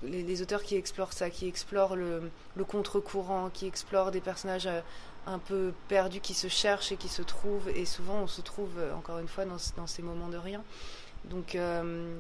Les, 0.04 0.42
auteurs 0.42 0.62
qui 0.62 0.76
explorent 0.76 1.14
ça, 1.14 1.30
qui 1.30 1.48
explorent 1.48 1.96
le 1.96 2.32
contre-courant, 2.68 3.50
qui 3.52 3.68
explorent 3.68 4.12
des 4.12 4.22
personnages 4.22 4.70
un 5.26 5.40
peu 5.40 5.74
perdu 5.88 6.22
qui 6.22 6.34
se 6.34 6.48
cherche 6.48 6.92
et 6.92 6.98
qui 6.98 7.08
se 7.08 7.22
trouve. 7.22 7.70
Et 7.70 7.86
souvent, 7.86 8.22
on 8.22 8.28
se 8.28 8.42
trouve, 8.42 8.78
euh, 8.78 8.94
encore 8.96 9.20
une 9.20 9.28
fois, 9.28 9.46
dans, 9.46 9.58
dans 9.78 9.88
ces 9.88 10.02
moments 10.02 10.30
de 10.30 10.38
rien. 10.38 10.64
Donc 11.26 11.56
euh, 11.56 12.18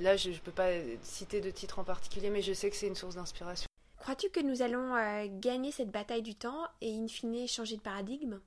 là, 0.00 0.16
je 0.16 0.30
ne 0.30 0.36
peux 0.36 0.52
pas 0.52 0.70
citer 1.02 1.40
de 1.40 1.50
titre 1.50 1.78
en 1.78 1.84
particulier, 1.84 2.30
mais 2.30 2.42
je 2.42 2.52
sais 2.52 2.70
que 2.70 2.76
c'est 2.76 2.86
une 2.86 2.94
source 2.94 3.14
d'inspiration. 3.14 3.66
Crois-tu 3.98 4.30
que 4.30 4.40
nous 4.40 4.62
allons 4.62 4.94
euh, 4.94 5.26
gagner 5.28 5.72
cette 5.72 5.90
bataille 5.90 6.22
du 6.22 6.34
temps 6.34 6.64
et 6.80 6.90
in 6.90 7.08
fine 7.08 7.46
changer 7.46 7.76
de 7.76 7.82
paradigme? 7.82 8.38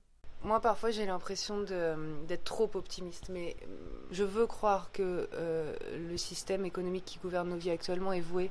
Moi, 0.44 0.60
parfois, 0.60 0.90
j'ai 0.90 1.06
l'impression 1.06 1.62
d'être 1.62 2.44
trop 2.44 2.70
optimiste, 2.74 3.30
mais 3.30 3.56
je 4.10 4.24
veux 4.24 4.48
croire 4.48 4.92
que 4.92 5.30
le 5.96 6.18
système 6.18 6.66
économique 6.66 7.06
qui 7.06 7.20
gouverne 7.20 7.50
nos 7.50 7.58
vies 7.58 7.70
actuellement 7.70 8.12
est 8.12 8.22
voué 8.22 8.50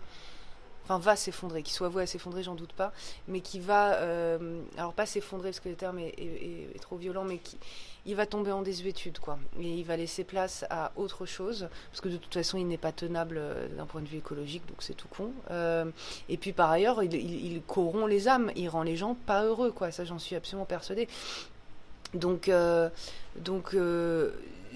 enfin 0.90 0.98
va 0.98 1.14
s'effondrer, 1.14 1.62
qu'il 1.62 1.72
soit 1.72 1.88
voué 1.88 2.02
à 2.02 2.06
s'effondrer, 2.06 2.42
j'en 2.42 2.56
doute 2.56 2.72
pas, 2.72 2.92
mais 3.28 3.40
qui 3.40 3.60
va, 3.60 3.94
euh, 3.94 4.60
alors 4.76 4.92
pas 4.92 5.06
s'effondrer 5.06 5.50
parce 5.50 5.60
que 5.60 5.68
le 5.68 5.76
terme 5.76 6.00
est, 6.00 6.80
trop 6.80 6.96
violent, 6.96 7.24
mais 7.24 7.38
qui 7.38 7.58
il 8.06 8.16
va 8.16 8.24
tomber 8.24 8.50
en 8.50 8.62
désuétude, 8.62 9.18
quoi, 9.18 9.38
et 9.60 9.68
il 9.68 9.84
va 9.84 9.96
laisser 9.96 10.24
place 10.24 10.64
à 10.70 10.90
autre 10.96 11.26
chose, 11.26 11.68
parce 11.90 12.00
que 12.00 12.08
de 12.08 12.16
toute 12.16 12.32
façon 12.32 12.56
il 12.56 12.66
n'est 12.66 12.78
pas 12.78 12.92
tenable 12.92 13.36
euh, 13.38 13.68
d'un 13.76 13.84
point 13.84 14.00
de 14.00 14.08
vue 14.08 14.18
écologique, 14.18 14.66
donc 14.66 14.78
c'est 14.80 14.94
tout 14.94 15.08
con. 15.08 15.32
Euh, 15.50 15.84
et 16.28 16.38
puis 16.38 16.52
par 16.52 16.70
ailleurs, 16.70 17.02
il, 17.02 17.14
il, 17.14 17.60
corrompt 17.62 18.08
les 18.08 18.26
âmes, 18.26 18.50
il 18.56 18.68
rend 18.68 18.82
les 18.82 18.96
gens 18.96 19.14
pas 19.26 19.44
heureux, 19.44 19.70
quoi, 19.70 19.92
ça 19.92 20.04
j'en 20.04 20.18
suis 20.18 20.34
absolument 20.34 20.64
persuadée. 20.64 21.08
Donc, 22.14 22.50
donc 23.36 23.76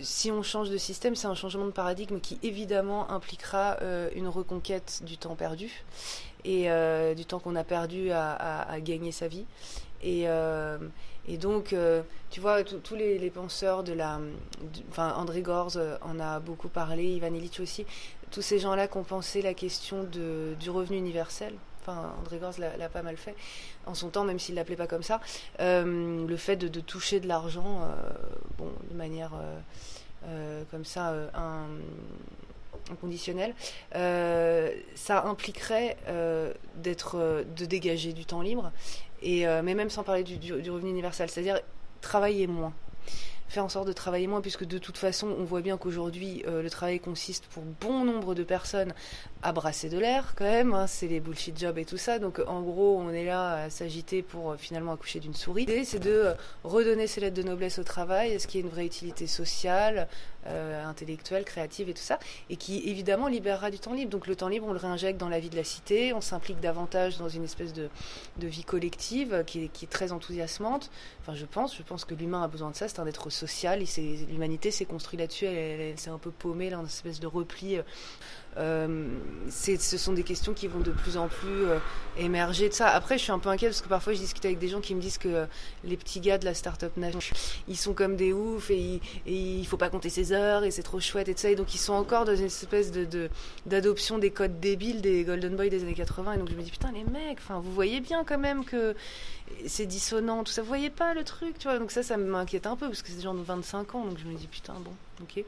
si 0.01 0.31
on 0.31 0.43
change 0.43 0.71
de 0.71 0.77
système, 0.77 1.15
c'est 1.15 1.27
un 1.27 1.35
changement 1.35 1.67
de 1.67 1.71
paradigme 1.71 2.21
qui 2.21 2.39
évidemment 2.43 3.11
impliquera 3.11 3.79
euh, 3.83 4.09
une 4.15 4.29
reconquête 4.29 5.03
du 5.05 5.17
temps 5.17 5.37
perdu 5.37 5.85
et 6.45 6.71
euh, 6.71 7.15
du 7.15 7.25
temps 7.25 7.39
qu'on 7.39 7.57
a 7.57 7.65
perdu 7.65 8.11
à, 8.11 8.77
gagner 8.81 9.13
sa 9.13 9.29
vie. 9.29 9.47
Et, 10.03 10.29
euh, 10.29 10.79
donc, 11.41 11.75
tu 12.31 12.41
vois, 12.41 12.63
tous 12.65 12.95
les, 12.95 13.31
penseurs 13.31 13.83
de 13.83 13.93
la. 13.93 14.21
Enfin, 14.91 15.15
André 15.17 15.41
Gorz 15.41 15.79
en 16.03 16.21
a 16.21 16.41
beaucoup 16.41 16.69
parlé, 16.69 17.05
Ivan 17.05 17.33
Illich 17.33 17.61
aussi. 17.61 17.87
Tous 18.31 18.43
ces 18.43 18.59
gens-là 18.59 18.89
qui 18.89 18.99
ont 18.99 19.05
pensé 19.05 19.41
la 19.41 19.55
question 19.55 20.05
du 20.05 20.71
revenu 20.71 20.99
universel. 20.99 21.55
André 21.93 22.39
Gorz 22.39 22.59
l'a 22.59 22.89
pas 22.89 23.03
mal 23.03 23.17
fait 23.17 23.35
en 23.87 23.95
son 23.95 24.09
temps, 24.09 24.25
même 24.25 24.39
s'il 24.39 24.55
l'appelait 24.55 24.77
pas 24.77 24.87
comme 24.87 25.03
ça. 25.03 25.21
le 25.59 26.37
fait 26.37 26.57
de, 26.57 26.81
toucher 26.81 27.21
de 27.21 27.29
l'argent, 27.29 27.81
bon, 28.59 28.71
de 28.91 28.97
manière 28.97 29.33
euh, 30.29 30.63
comme 30.71 30.87
ça 30.87 31.11
euh, 31.11 31.29
un, 31.35 31.67
inconditionnel, 32.91 33.55
euh, 33.95 34.71
ça 34.95 35.25
impliquerait 35.25 35.97
d'être, 36.77 37.45
de 37.57 37.65
dégager 37.65 38.13
du 38.13 38.25
temps 38.25 38.43
libre, 38.43 38.73
mais 39.23 39.63
même 39.63 39.91
sans 39.91 40.03
parler 40.03 40.23
du, 40.23 40.71
revenu 40.71 40.91
universel, 40.91 41.31
c'est-à-dire 41.31 41.61
travailler 42.01 42.47
moins. 42.47 42.73
faire 43.49 43.65
en 43.65 43.69
sorte 43.69 43.87
de 43.87 43.93
travailler 43.93 44.27
moins, 44.27 44.41
puisque 44.41 44.65
de 44.65 44.79
toute 44.79 44.99
façon, 44.99 45.29
on 45.39 45.45
voit 45.45 45.61
bien 45.61 45.77
qu'aujourd'hui, 45.77 46.43
euh, 46.47 46.63
le 46.63 46.71
travail 46.71 47.01
consiste 47.01 47.47
pour 47.47 47.63
bon 47.63 48.05
nombre 48.05 48.35
de 48.35 48.45
personnes 48.45 48.95
à 49.45 49.53
brasser 49.53 49.91
de 49.91 49.99
l'air 49.99 50.33
quand 50.37 50.45
même, 50.45 50.73
hein, 50.73 50.87
c'est 50.87 51.07
les 51.07 51.21
bullshit 51.21 51.59
jobs 51.59 51.77
et 51.77 51.85
tout 51.85 51.99
ça, 51.99 52.19
donc 52.19 52.41
en 52.47 52.63
gros, 52.63 52.99
on 52.99 53.11
est 53.11 53.27
là 53.27 53.65
à 53.65 53.71
s'agiter 53.71 54.23
pour 54.23 54.53
euh, 54.53 54.57
finalement 54.57 54.93
accoucher 54.93 55.21
d'une 55.21 55.35
souris. 55.35 55.67
L'idée, 55.67 55.85
c'est 55.85 55.99
de 55.99 56.11
euh, 56.11 56.35
redonner 56.65 57.07
ces 57.07 57.21
lettres 57.21 57.37
de 57.37 57.43
noblesse 57.43 57.79
au 57.79 57.85
travail, 57.85 58.33
est-ce 58.33 58.49
qu'il 58.49 58.61
y 58.61 58.65
a 58.65 58.67
une 58.67 58.73
vraie 58.73 58.87
utilité 58.87 59.27
sociale, 59.27 60.09
intellectuelle, 60.47 61.43
créative 61.45 61.89
et 61.89 61.95
tout 61.95 62.03
ça, 62.03 62.19
et 62.51 62.57
qui 62.57 62.87
évidemment 62.91 63.29
libérera 63.29 63.71
du 63.71 63.79
temps 63.79 63.95
libre. 63.95 64.11
Donc 64.11 64.27
le 64.27 64.37
temps 64.37 64.49
libre, 64.49 64.67
on 64.69 64.75
le 64.75 64.79
réinjecte 64.79 65.19
dans 65.19 65.31
la 65.31 65.41
vie 65.41 65.49
de 65.49 65.57
la 65.57 65.65
cité, 65.65 66.13
on 66.13 66.21
s'implique 66.21 66.61
davantage 66.61 67.17
dans 67.17 67.31
une 67.31 67.45
espèce 67.45 67.73
de, 67.73 67.89
vie 68.37 68.63
collective 68.63 69.43
qui 69.47 69.65
est, 69.65 69.91
très 69.91 70.13
enthousiasmante. 70.13 70.91
Enfin, 71.23 71.35
je 71.35 71.47
pense, 71.47 71.75
je 71.75 71.83
pense 71.83 72.05
que 72.05 72.15
l'humain 72.15 72.43
a 72.43 72.49
besoin 72.49 72.71
de 72.71 72.77
ça, 72.77 72.89
c'est 72.89 73.01
un 73.01 73.07
être 73.07 73.31
social. 73.31 73.83
L'humanité 74.29 74.71
s'est 74.71 74.85
construite 74.85 75.21
là-dessus, 75.21 75.47
elle, 75.47 75.99
s'est 75.99 76.11
un 76.11 76.19
peu 76.19 76.31
paumée 76.31 76.69
dans 76.69 76.81
une 76.81 76.87
espèce 76.89 77.21
de 77.21 77.27
repli. 77.27 77.79
Euh, 78.57 79.09
ce 79.51 79.99
sont 79.99 80.13
des 80.13 80.23
questions 80.23 80.53
qui 80.53 80.69
vont 80.69 80.81
de 80.81 80.91
plus 80.91 81.17
en 81.17 81.29
plus 81.29 81.67
euh, 81.67 81.79
émerger 82.17 82.69
de 82.69 82.75
ça. 82.75 82.89
Après, 82.89 83.19
je 83.19 83.23
suis 83.23 83.33
un 83.33 83.39
peu 83.39 83.49
inquiète 83.49 83.71
parce 83.71 83.83
que 83.83 83.89
parfois 83.89 84.13
je 84.13 84.19
discute 84.19 84.45
avec 84.45 84.59
des 84.59 84.69
gens 84.69 84.81
qui 84.81 84.95
me 84.95 85.01
disent 85.01 85.19
que 85.19 85.29
euh, 85.29 85.47
les 85.85 85.97
petits 85.97 86.21
gars 86.21 86.39
de 86.39 86.45
la 86.45 86.55
Startup 86.55 86.97
Nation, 86.97 87.21
ils 87.69 87.77
sont 87.77 87.95
comme 87.95 88.17
des 88.17 88.33
oufs 88.33 88.71
et, 88.71 89.01
il 89.27 89.65
il 89.65 89.67
faut 89.67 89.77
pas 89.77 89.89
compter 89.89 90.11
ses 90.11 90.33
heures 90.33 90.65
et 90.65 90.71
c'est 90.71 90.83
trop 90.83 91.01
chouette 91.01 91.29
et 91.29 91.35
tout 91.35 91.41
ça. 91.41 91.51
Et 91.51 91.57
donc 91.57 91.75
ils 91.75 91.79
sont 91.79 91.95
encore 91.95 92.25
dans 92.25 92.37
une 92.37 92.47
espèce 92.47 92.93
de 92.93 93.31
d'adoption 93.67 94.19
des 94.19 94.31
codes 94.31 94.61
débiles 94.61 95.01
des 95.01 95.25
Golden 95.25 95.57
Boys 95.57 95.69
des 95.69 95.83
années 95.83 95.95
80. 95.95 96.35
Et 96.35 96.39
donc 96.39 96.51
je 96.51 96.55
me 96.55 96.63
dis 96.63 96.71
putain 96.71 96.93
les 96.93 97.05
mecs, 97.05 97.39
vous 97.49 97.73
voyez 97.73 98.01
bien 98.01 98.25
quand 98.25 98.39
même 98.39 98.65
que 98.65 98.95
c'est 99.67 99.87
dissonant, 99.87 100.45
tout 100.45 100.53
ça. 100.53 100.63
Vous 100.63 100.69
voyez 100.69 100.91
pas 100.91 101.15
le 101.15 101.25
truc, 101.25 101.59
tu 101.59 101.69
vois. 101.69 101.79
Donc 101.79 101.91
ça, 101.91 102.03
ça 102.03 102.17
m'inquiète 102.17 102.67
un 102.67 102.77
peu 102.77 102.87
parce 102.87 103.03
que 103.03 103.09
c'est 103.09 103.17
des 103.17 103.23
gens 103.23 103.35
de 103.35 103.43
25 103.43 103.95
ans, 103.95 104.05
donc 104.05 104.19
je 104.19 104.25
me 104.25 104.35
dis 104.35 104.47
putain, 104.47 104.75
bon, 104.75 104.93
ok. 105.23 105.45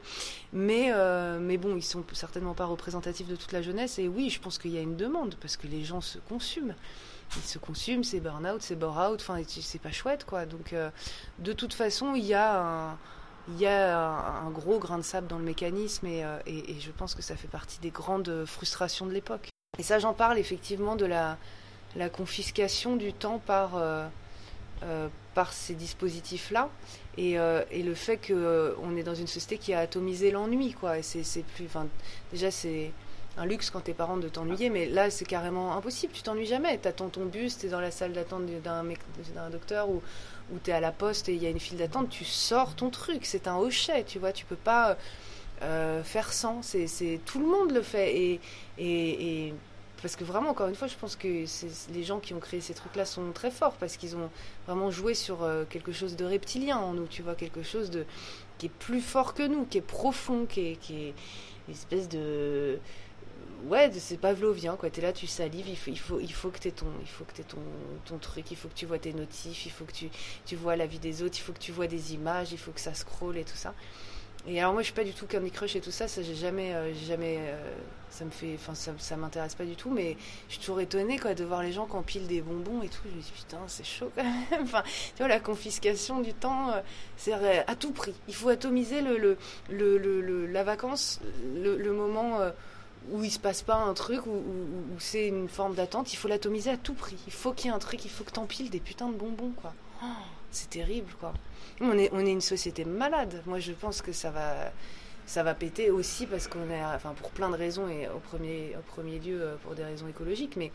Mais, 0.53 0.91
euh, 0.93 1.39
mais 1.39 1.57
bon, 1.57 1.75
ils 1.75 1.83
sont 1.83 2.03
certainement 2.13 2.53
pas 2.53 2.65
représentatifs 2.65 3.27
de 3.27 3.35
toute 3.35 3.51
la 3.51 3.61
jeunesse. 3.61 3.99
Et 3.99 4.07
oui, 4.07 4.29
je 4.29 4.39
pense 4.39 4.57
qu'il 4.57 4.71
y 4.71 4.77
a 4.77 4.81
une 4.81 4.95
demande 4.95 5.35
parce 5.41 5.57
que 5.57 5.67
les 5.67 5.83
gens 5.83 6.01
se 6.01 6.19
consument. 6.19 6.75
Ils 7.35 7.43
se 7.43 7.57
consument, 7.57 8.03
c'est 8.03 8.21
burn-out, 8.21 8.61
c'est 8.61 8.75
bore-out, 8.75 9.19
enfin, 9.19 9.41
c'est 9.47 9.81
pas 9.81 9.91
chouette, 9.91 10.23
quoi. 10.25 10.45
Donc, 10.45 10.71
euh, 10.71 10.89
de 11.39 11.51
toute 11.51 11.73
façon, 11.73 12.15
il 12.15 12.25
y 12.25 12.33
a 12.33 12.61
un 12.61 12.97
il 13.49 13.61
y 13.61 13.65
a 13.65 13.97
un, 13.97 14.49
gros 14.49 14.77
grain 14.77 14.97
de 14.97 15.03
sable 15.03 15.27
dans 15.27 15.37
le 15.37 15.45
mécanisme 15.45 16.05
euh, 16.09 16.37
et, 16.45 16.71
et, 16.71 16.81
je 16.81 16.91
pense 16.91 17.15
que 17.15 17.21
ça 17.21 17.37
fait 17.37 17.47
partie 17.47 17.79
des 17.79 17.91
grandes 17.91 18.43
frustrations 18.45 19.05
de 19.05 19.13
l'époque. 19.13 19.47
Et 19.79 19.83
ça, 19.83 19.99
j'en 19.99 20.13
parle 20.13 20.37
effectivement 20.37 20.97
de 20.97 21.05
la, 21.05 21.37
la 21.95 22.09
confiscation 22.09 22.95
du 22.95 23.13
temps 23.13 23.39
par, 23.39 23.75
euh, 23.75 24.07
euh, 24.83 25.07
par 25.33 25.53
ces 25.53 25.73
dispositifs-là 25.73 26.69
et, 27.17 27.39
euh, 27.39 27.63
et, 27.71 27.83
le 27.83 27.95
fait 27.95 28.17
qu'on 28.17 28.95
est 28.95 29.03
dans 29.03 29.15
une 29.15 29.27
société 29.27 29.57
qui 29.57 29.73
a 29.73 29.79
atomisé 29.79 30.31
l'ennui. 30.31 30.73
quoi. 30.73 30.99
Et 30.99 31.03
c'est, 31.03 31.43
plus, 31.43 31.67
déjà, 32.31 32.51
c'est 32.51 32.91
un 33.37 33.45
luxe 33.45 33.69
quand 33.69 33.81
t'es 33.81 33.93
parent 33.93 34.17
de 34.17 34.29
t'ennuyer, 34.29 34.69
mais 34.69 34.87
là, 34.87 35.09
c'est 35.09 35.25
carrément 35.25 35.75
impossible. 35.75 36.13
Tu 36.13 36.21
t'ennuies 36.21 36.45
jamais. 36.45 36.77
T'attends 36.77 37.09
ton 37.09 37.25
bus, 37.25 37.57
t'es 37.57 37.69
dans 37.69 37.81
la 37.81 37.91
salle 37.91 38.13
d'attente 38.13 38.45
d'un, 38.63 38.83
d'un 39.35 39.49
docteur 39.49 39.89
ou, 39.89 40.01
ou 40.53 40.59
t'es 40.59 40.71
à 40.71 40.79
la 40.79 40.91
poste 40.91 41.29
et 41.29 41.33
il 41.33 41.41
y 41.41 41.47
a 41.47 41.49
une 41.49 41.59
file 41.59 41.77
d'attente. 41.77 42.09
Tu 42.09 42.25
sors 42.25 42.75
ton 42.75 42.89
truc. 42.89 43.25
C'est 43.25 43.47
un 43.47 43.57
hochet, 43.57 44.03
tu 44.03 44.19
vois. 44.19 44.31
Tu 44.31 44.45
peux 44.45 44.55
pas. 44.55 44.97
faire 45.59 46.33
sans, 46.33 46.61
c'est, 46.61 47.19
tout 47.25 47.39
le 47.39 47.47
monde 47.47 47.71
le 47.71 47.81
fait 47.81 48.15
et, 48.15 48.39
et, 48.77 49.47
et 49.47 49.53
parce 50.01 50.15
que 50.15 50.23
vraiment, 50.23 50.49
encore 50.49 50.67
une 50.67 50.75
fois, 50.75 50.87
je 50.87 50.95
pense 50.95 51.15
que 51.15 51.27
les 51.27 52.03
gens 52.03 52.19
qui 52.19 52.33
ont 52.33 52.39
créé 52.39 52.61
ces 52.61 52.73
trucs-là 52.73 53.05
sont 53.05 53.31
très 53.31 53.51
forts 53.51 53.73
parce 53.73 53.97
qu'ils 53.97 54.15
ont 54.15 54.29
vraiment 54.67 54.91
joué 54.91 55.13
sur 55.13 55.43
euh, 55.43 55.65
quelque 55.69 55.91
chose 55.91 56.15
de 56.15 56.25
reptilien 56.25 56.77
en 56.77 56.93
nous, 56.93 57.07
tu 57.07 57.23
vois, 57.23 57.35
quelque 57.35 57.63
chose 57.63 57.89
de 57.89 58.05
qui 58.57 58.67
est 58.67 58.69
plus 58.79 59.01
fort 59.01 59.33
que 59.33 59.43
nous, 59.43 59.65
qui 59.65 59.79
est 59.79 59.81
profond, 59.81 60.45
qui 60.45 60.61
est, 60.61 61.13
une 61.67 61.73
espèce 61.73 62.07
de 62.09 62.79
ouais, 63.65 63.91
c'est 63.93 64.17
pavlovien 64.17 64.75
quoi. 64.75 64.89
T'es 64.89 65.01
là, 65.01 65.13
tu 65.13 65.27
salives, 65.27 65.67
il 65.67 65.75
faut, 65.75 65.91
il 65.91 65.99
faut, 65.99 66.19
il 66.19 66.33
faut 66.33 66.49
que 66.49 66.59
t'aies 66.59 66.71
ton, 66.71 66.87
ton 68.05 68.17
truc, 68.17 68.51
il 68.51 68.57
faut 68.57 68.67
que 68.67 68.75
tu 68.75 68.85
vois 68.85 68.99
tes 68.99 69.13
notifs, 69.13 69.65
il 69.65 69.71
faut 69.71 69.85
que 69.85 69.91
tu, 69.91 70.09
tu 70.45 70.55
vois 70.55 70.75
la 70.75 70.85
vie 70.85 70.99
des 70.99 71.23
autres, 71.23 71.37
il 71.37 71.41
faut 71.41 71.53
que 71.53 71.59
tu 71.59 71.71
vois 71.71 71.87
des 71.87 72.13
images, 72.13 72.51
il 72.51 72.57
faut 72.57 72.71
que 72.71 72.79
ça 72.79 72.93
scrolle 72.93 73.37
et 73.37 73.43
tout 73.43 73.57
ça. 73.57 73.73
Et 74.45 74.59
alors 74.59 74.73
moi 74.73 74.81
je 74.81 74.85
suis 74.85 74.93
pas 74.93 75.03
du 75.03 75.13
tout 75.13 75.25
Candy 75.25 75.51
Crush 75.51 75.75
et 75.75 75.81
tout 75.81 75.91
ça, 75.91 76.07
ça 76.07 76.21
j'ai 76.21 76.35
jamais, 76.35 76.73
euh, 76.73 76.93
jamais, 76.93 77.37
euh, 77.39 77.73
ça 78.09 78.23
me 78.23 78.29
fait, 78.29 78.55
enfin 78.55 78.75
ça, 78.75 78.93
ça 78.97 79.17
m'intéresse 79.17 79.55
pas 79.55 79.65
du 79.65 79.75
tout, 79.75 79.89
mais 79.89 80.15
je 80.47 80.53
suis 80.53 80.61
toujours 80.61 80.79
étonnée 80.79 81.19
quoi 81.19 81.33
de 81.33 81.43
voir 81.43 81.63
les 81.63 81.73
gens 81.73 81.85
qui 81.85 81.95
empilent 81.97 82.27
des 82.27 82.41
bonbons 82.41 82.81
et 82.81 82.87
tout. 82.87 83.01
Je 83.05 83.15
me 83.15 83.21
dis 83.21 83.31
putain 83.35 83.59
c'est 83.67 83.85
chaud 83.85 84.09
quand 84.15 84.23
même. 84.23 84.43
enfin 84.63 84.83
tu 84.83 85.17
vois 85.17 85.27
la 85.27 85.41
confiscation 85.41 86.21
du 86.21 86.33
temps, 86.33 86.71
euh, 86.71 86.79
c'est 87.17 87.33
à 87.33 87.75
tout 87.75 87.91
prix. 87.91 88.13
Il 88.29 88.35
faut 88.35 88.47
atomiser 88.47 89.01
le, 89.01 89.17
le, 89.17 89.37
le, 89.69 89.97
le 89.97 90.45
la 90.45 90.63
vacance, 90.63 91.19
le, 91.55 91.91
moment 91.91 92.39
où 93.11 93.23
il 93.23 93.31
se 93.31 93.39
passe 93.39 93.63
pas 93.63 93.75
un 93.75 93.93
truc, 93.93 94.25
où, 94.27 94.31
où, 94.31 94.99
c'est 94.99 95.27
une 95.27 95.49
forme 95.49 95.75
d'attente. 95.75 96.13
Il 96.13 96.15
faut 96.15 96.27
l'atomiser 96.29 96.69
à 96.69 96.77
tout 96.77 96.93
prix. 96.93 97.17
Il 97.27 97.33
faut 97.33 97.51
qu'il 97.51 97.65
y 97.65 97.69
ait 97.69 97.75
un 97.75 97.79
truc, 97.79 98.05
il 98.05 98.11
faut 98.11 98.23
que 98.23 98.31
t'empiles 98.31 98.69
des 98.69 98.79
putains 98.79 99.09
de 99.09 99.15
bonbons 99.15 99.51
quoi. 99.61 99.73
Oh, 100.01 100.05
c'est 100.51 100.69
terrible 100.69 101.11
quoi. 101.19 101.33
On 101.79 101.97
est, 101.97 102.31
une 102.31 102.41
société 102.41 102.85
malade. 102.85 103.41
Moi, 103.45 103.59
je 103.59 103.71
pense 103.71 104.01
que 104.01 104.11
ça 104.11 104.31
va, 104.31 104.71
ça 105.25 105.43
va 105.43 105.53
péter 105.53 105.91
aussi 105.91 106.25
parce 106.25 106.47
qu'on 106.47 106.69
est, 106.71 106.83
enfin, 106.83 107.13
pour 107.13 107.29
plein 107.29 107.49
de 107.49 107.55
raisons 107.55 107.87
et 107.87 108.07
au 108.07 108.19
premier, 108.19 108.75
au 108.77 108.81
premier 108.81 109.19
lieu 109.19 109.41
euh, 109.41 109.55
pour 109.63 109.75
des 109.75 109.83
raisons 109.83 110.07
écologiques, 110.07 110.55
mais 110.55 110.71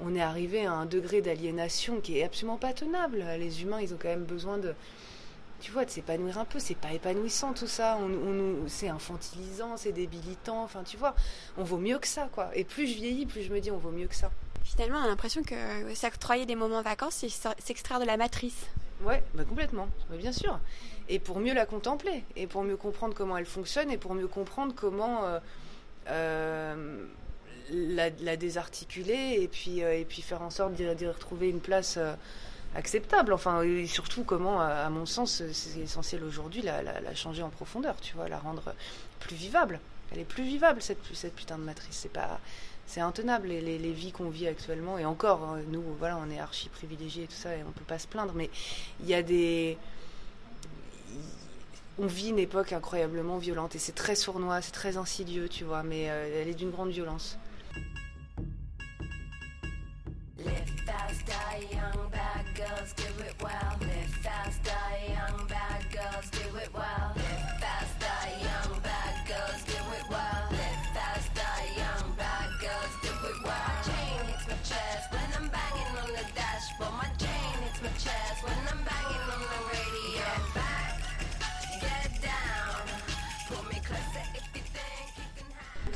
on 0.00 0.14
est 0.14 0.20
arrivé 0.20 0.66
à 0.66 0.72
un 0.72 0.86
degré 0.86 1.20
d'aliénation 1.20 2.00
qui 2.00 2.18
est 2.18 2.24
absolument 2.24 2.56
pas 2.56 2.72
tenable. 2.72 3.24
Les 3.38 3.62
humains, 3.62 3.80
ils 3.80 3.94
ont 3.94 3.98
quand 4.00 4.08
même 4.08 4.24
besoin 4.24 4.58
de, 4.58 4.74
tu 5.60 5.70
vois, 5.70 5.84
de 5.84 5.90
s'épanouir 5.90 6.38
un 6.38 6.44
peu. 6.44 6.58
C'est 6.58 6.76
pas 6.76 6.92
épanouissant 6.92 7.52
tout 7.52 7.68
ça. 7.68 7.96
On, 8.00 8.10
on 8.10 8.68
c'est 8.68 8.88
infantilisant, 8.88 9.76
c'est 9.76 9.92
débilitant. 9.92 10.64
Enfin, 10.64 10.82
tu 10.82 10.96
vois, 10.96 11.14
on 11.58 11.62
vaut 11.62 11.78
mieux 11.78 11.98
que 11.98 12.08
ça, 12.08 12.28
quoi. 12.32 12.50
Et 12.54 12.64
plus 12.64 12.88
je 12.88 12.94
vieillis, 12.94 13.26
plus 13.26 13.42
je 13.42 13.52
me 13.52 13.60
dis, 13.60 13.70
on 13.70 13.78
vaut 13.78 13.92
mieux 13.92 14.08
que 14.08 14.16
ça. 14.16 14.30
Finalement, 14.64 14.98
on 14.98 15.04
a 15.04 15.08
l'impression 15.08 15.42
que 15.42 15.94
s'octroyer 15.94 16.46
des 16.46 16.56
moments 16.56 16.78
en 16.78 16.82
vacances, 16.82 17.24
c'est 17.26 17.30
s'extraire 17.62 18.00
de 18.00 18.04
la 18.04 18.16
matrice. 18.16 18.66
Ouais, 19.02 19.22
bah 19.34 19.44
complètement, 19.44 19.88
bien 20.10 20.32
sûr. 20.32 20.58
Et 21.08 21.18
pour 21.18 21.40
mieux 21.40 21.54
la 21.54 21.64
contempler, 21.64 22.22
et 22.36 22.46
pour 22.46 22.62
mieux 22.62 22.76
comprendre 22.76 23.14
comment 23.14 23.36
elle 23.36 23.46
fonctionne, 23.46 23.90
et 23.90 23.96
pour 23.96 24.14
mieux 24.14 24.28
comprendre 24.28 24.74
comment 24.76 25.24
euh, 25.24 25.38
euh, 26.08 27.06
la, 27.72 28.36
désarticuler, 28.36 29.38
et 29.40 29.48
puis, 29.48 29.82
euh, 29.82 29.98
et 29.98 30.04
puis 30.04 30.20
faire 30.20 30.42
en 30.42 30.50
sorte 30.50 30.74
d'y 30.74 31.06
retrouver 31.06 31.48
une 31.48 31.60
place 31.60 31.98
acceptable. 32.74 33.32
Enfin, 33.32 33.62
et 33.62 33.86
surtout 33.86 34.22
comment, 34.22 34.60
à, 34.60 34.90
mon 34.90 35.06
sens, 35.06 35.42
c'est 35.52 35.80
essentiel 35.80 36.22
aujourd'hui, 36.22 36.60
la, 36.60 36.82
la, 36.82 37.14
changer 37.14 37.42
en 37.42 37.50
profondeur, 37.50 37.96
tu 38.00 38.14
vois, 38.14 38.28
la 38.28 38.38
rendre 38.38 38.74
plus 39.18 39.34
vivable. 39.34 39.80
Elle 40.12 40.18
est 40.18 40.24
plus 40.24 40.44
vivable, 40.44 40.82
cette, 40.82 40.98
cette 41.14 41.34
putain 41.34 41.56
de 41.56 41.62
matrice. 41.62 41.96
C'est 41.96 42.12
pas 42.12 42.40
c'est 42.90 43.00
intenable 43.00 43.46
les, 43.46 43.78
les, 43.78 43.92
vies 43.92 44.10
qu'on 44.10 44.30
vit 44.30 44.48
actuellement 44.48 44.98
et 44.98 45.04
encore 45.04 45.44
hein, 45.44 45.60
nous 45.68 45.80
voilà 46.00 46.16
on 46.16 46.28
est 46.28 46.40
archi 46.40 46.68
privilégiés 46.68 47.22
et 47.22 47.26
tout 47.28 47.36
ça 47.36 47.54
et 47.54 47.62
on 47.62 47.70
peut 47.70 47.84
pas 47.86 48.00
se 48.00 48.08
plaindre 48.08 48.32
mais 48.34 48.50
il 48.98 49.06
y 49.06 49.14
a 49.14 49.22
des 49.22 49.78
on 52.00 52.06
vit 52.06 52.30
une 52.30 52.40
époque 52.40 52.72
incroyablement 52.72 53.38
violente 53.38 53.76
et 53.76 53.78
c'est 53.78 53.94
très 53.94 54.16
sournois 54.16 54.60
c'est 54.60 54.72
très 54.72 54.96
insidieux 54.96 55.48
tu 55.48 55.62
vois 55.62 55.84
mais 55.84 56.10
euh, 56.10 56.42
elle 56.42 56.48
est 56.48 56.54
d'une 56.54 56.72
grande 56.72 56.90
violence 56.90 57.38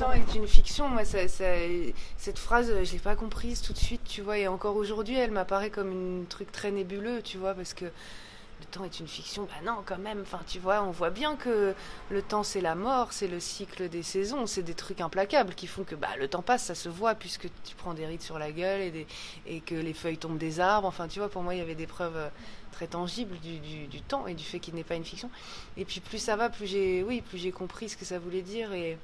temps 0.05 0.13
est 0.13 0.35
une 0.35 0.47
fiction. 0.47 0.87
Moi, 0.87 1.03
cette 1.05 2.39
phrase, 2.39 2.71
je 2.83 2.91
l'ai 2.91 2.99
pas 2.99 3.15
comprise 3.15 3.61
tout 3.61 3.73
de 3.73 3.77
suite, 3.77 4.03
tu 4.05 4.21
vois. 4.21 4.37
Et 4.37 4.47
encore 4.47 4.75
aujourd'hui, 4.75 5.15
elle 5.15 5.31
m'apparaît 5.31 5.69
comme 5.69 6.21
un 6.21 6.25
truc 6.25 6.51
très 6.51 6.71
nébuleux, 6.71 7.21
tu 7.21 7.37
vois, 7.37 7.53
parce 7.53 7.73
que 7.73 7.85
le 7.85 8.65
temps 8.71 8.83
est 8.83 8.99
une 8.99 9.07
fiction. 9.07 9.43
Bah 9.43 9.65
non, 9.65 9.83
quand 9.85 9.97
même. 9.97 10.21
Enfin, 10.21 10.41
tu 10.47 10.59
vois, 10.59 10.83
on 10.83 10.91
voit 10.91 11.09
bien 11.09 11.35
que 11.35 11.73
le 12.09 12.21
temps, 12.21 12.43
c'est 12.43 12.61
la 12.61 12.75
mort, 12.75 13.13
c'est 13.13 13.27
le 13.27 13.39
cycle 13.39 13.89
des 13.89 14.03
saisons, 14.03 14.45
c'est 14.45 14.63
des 14.63 14.75
trucs 14.75 15.01
implacables 15.01 15.55
qui 15.55 15.67
font 15.67 15.83
que 15.83 15.95
bah, 15.95 16.09
le 16.19 16.27
temps 16.27 16.41
passe, 16.41 16.65
ça 16.65 16.75
se 16.75 16.89
voit 16.89 17.15
puisque 17.15 17.47
tu 17.63 17.75
prends 17.75 17.93
des 17.93 18.05
rides 18.05 18.21
sur 18.21 18.39
la 18.39 18.51
gueule 18.51 18.81
et, 19.45 19.61
que 19.61 19.75
les 19.75 19.93
feuilles 19.93 20.17
tombent 20.17 20.37
des 20.37 20.59
arbres. 20.59 20.87
Enfin, 20.87 21.07
tu 21.07 21.19
vois, 21.19 21.29
pour 21.29 21.41
moi, 21.41 21.55
il 21.55 21.57
y 21.57 21.61
avait 21.61 21.75
des 21.75 21.87
preuves 21.87 22.17
euh, 22.17 22.29
très 22.71 22.87
tangibles 22.87 23.37
du, 23.39 23.87
du 23.87 24.01
temps 24.01 24.27
et 24.27 24.35
du 24.35 24.43
fait 24.43 24.59
qu'il 24.59 24.75
n'est 24.75 24.83
pas 24.83 24.95
une 24.95 25.05
fiction. 25.05 25.29
Et 25.77 25.85
puis 25.85 25.99
plus 25.99 26.19
ça 26.19 26.35
va, 26.35 26.49
plus 26.49 26.67
j'ai, 26.67 27.03
oui, 27.03 27.21
plus 27.21 27.37
j'ai 27.37 27.51
compris 27.51 27.89
ce 27.89 27.97
que 27.97 28.05
ça 28.05 28.19
voulait 28.19 28.41
dire 28.41 28.73
et 28.73 28.97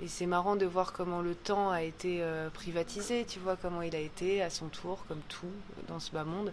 et 0.00 0.06
c'est 0.06 0.26
marrant 0.26 0.54
de 0.54 0.64
voir 0.64 0.92
comment 0.92 1.20
le 1.20 1.34
temps 1.34 1.70
a 1.70 1.82
été 1.82 2.18
euh, 2.22 2.50
privatisé, 2.50 3.24
tu 3.26 3.40
vois, 3.40 3.56
comment 3.56 3.82
il 3.82 3.96
a 3.96 3.98
été 3.98 4.42
à 4.42 4.50
son 4.50 4.68
tour, 4.68 5.04
comme 5.08 5.20
tout 5.28 5.50
dans 5.88 5.98
ce 5.98 6.12
bas 6.12 6.24
monde, 6.24 6.52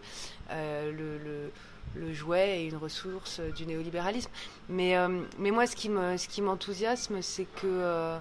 euh, 0.49 1.51
le, 1.95 2.13
jouet 2.13 2.61
et 2.61 2.67
une 2.67 2.75
ressource 2.75 3.39
du 3.39 3.65
néolibéralisme. 3.65 4.31
Mais, 4.67 4.97
euh, 4.97 5.21
mais 5.37 5.51
moi, 5.51 5.67
ce 5.67 5.75
qui, 5.75 5.89
me, 5.89 6.17
ce 6.17 6.41
m'enthousiasme, 6.41 7.21
c'est 7.21 7.45
que, 7.45 8.17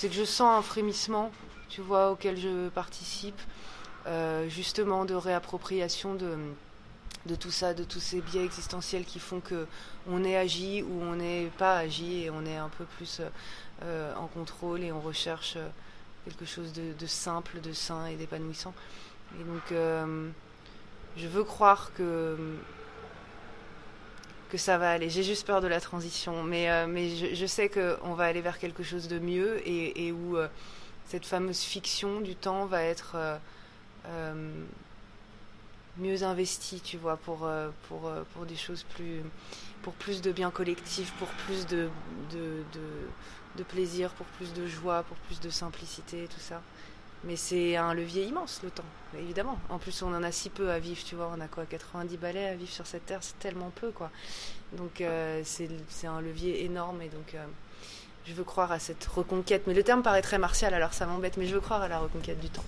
que 0.00 0.12
je 0.12 0.24
sens 0.24 0.58
un 0.58 0.62
frémissement, 0.62 1.30
tu 1.68 1.80
vois, 1.80 2.10
auquel 2.10 2.38
je 2.38 2.68
participe, 2.70 3.40
justement 4.48 5.04
de 5.04 5.14
réappropriation 5.14 6.14
de 6.14 6.36
de 7.26 7.34
tout 7.34 7.50
ça, 7.50 7.72
de 7.72 7.84
tous 7.84 8.00
ces 8.00 8.20
biais 8.20 8.44
existentiels 8.44 9.04
qui 9.04 9.18
font 9.18 9.40
que 9.40 9.66
on 10.06 10.24
est 10.24 10.36
agi 10.36 10.82
ou 10.82 11.00
on 11.00 11.16
n'est 11.16 11.50
pas 11.56 11.78
agi 11.78 12.24
et 12.24 12.30
on 12.30 12.44
est 12.44 12.56
un 12.56 12.68
peu 12.68 12.84
plus 12.84 13.22
euh, 13.84 14.14
en 14.16 14.28
contrôle 14.28 14.82
et 14.82 14.92
on 14.92 15.00
recherche 15.00 15.54
euh, 15.56 15.68
quelque 16.24 16.46
chose 16.46 16.72
de, 16.72 17.06
simple, 17.06 17.60
de 17.60 17.72
sain 17.72 18.06
et 18.06 18.16
d'épanouissant. 18.16 18.72
Et 19.38 19.44
donc, 19.44 19.72
euh, 19.72 20.28
je 21.16 21.26
veux 21.26 21.44
croire 21.44 21.92
que 21.94 22.56
que 24.48 24.56
ça 24.56 24.78
va 24.78 24.92
aller. 24.92 25.10
J'ai 25.10 25.24
juste 25.24 25.46
peur 25.46 25.60
de 25.60 25.66
la 25.66 25.80
transition, 25.80 26.44
mais, 26.44 26.86
mais 26.86 27.34
je, 27.34 27.46
sais 27.46 27.68
qu'on 27.68 28.14
va 28.14 28.24
aller 28.24 28.40
vers 28.40 28.58
quelque 28.60 28.84
chose 28.84 29.08
de 29.08 29.18
mieux 29.18 29.60
et, 29.68 30.12
où 30.12 30.36
cette 31.06 31.26
fameuse 31.26 31.60
fiction 31.60 32.20
du 32.20 32.36
temps 32.36 32.64
va 32.66 32.84
être 32.84 33.16
mieux 35.98 36.22
investie, 36.22 36.80
tu 36.80 36.98
vois, 36.98 37.16
pour, 37.16 37.48
pour, 37.88 38.12
pour 38.32 38.46
des 38.46 38.54
choses 38.54 38.84
plus. 38.94 39.22
Pour 39.84 39.92
plus 39.92 40.22
de 40.22 40.32
bien 40.32 40.50
collectif, 40.50 41.12
pour 41.12 41.28
plus 41.28 41.66
de, 41.66 41.88
de 42.32 42.64
de 43.56 43.62
plaisir, 43.62 44.10
pour 44.10 44.26
plus 44.26 44.52
de 44.52 44.66
joie, 44.66 45.02
pour 45.04 45.16
plus 45.16 45.40
de 45.40 45.50
simplicité, 45.50 46.26
tout 46.28 46.40
ça. 46.40 46.60
Mais 47.24 47.36
c'est 47.36 47.76
un 47.76 47.94
levier 47.94 48.24
immense, 48.24 48.60
le 48.62 48.70
temps, 48.70 48.84
évidemment. 49.18 49.58
En 49.70 49.78
plus, 49.78 50.02
on 50.02 50.14
en 50.14 50.22
a 50.22 50.30
si 50.30 50.50
peu 50.50 50.70
à 50.70 50.78
vivre, 50.78 51.02
tu 51.04 51.14
vois. 51.14 51.32
On 51.34 51.40
a 51.40 51.48
quoi 51.48 51.64
90 51.64 52.18
balais 52.18 52.48
à 52.48 52.54
vivre 52.54 52.70
sur 52.70 52.86
cette 52.86 53.06
terre, 53.06 53.20
c'est 53.22 53.38
tellement 53.38 53.70
peu, 53.70 53.90
quoi. 53.92 54.10
Donc, 54.72 55.00
euh, 55.00 55.42
c'est 55.44 56.06
un 56.06 56.20
levier 56.20 56.64
énorme. 56.64 57.00
Et 57.00 57.08
donc, 57.08 57.34
euh, 57.34 57.46
je 58.26 58.34
veux 58.34 58.44
croire 58.44 58.72
à 58.72 58.78
cette 58.78 59.04
reconquête. 59.06 59.66
Mais 59.66 59.74
le 59.74 59.82
terme 59.82 60.02
paraît 60.02 60.22
très 60.22 60.38
martial, 60.38 60.74
alors 60.74 60.92
ça 60.92 61.06
m'embête, 61.06 61.38
mais 61.38 61.46
je 61.46 61.54
veux 61.54 61.60
croire 61.62 61.80
à 61.80 61.88
la 61.88 61.98
reconquête 61.98 62.40
du 62.40 62.50
temps. 62.50 62.64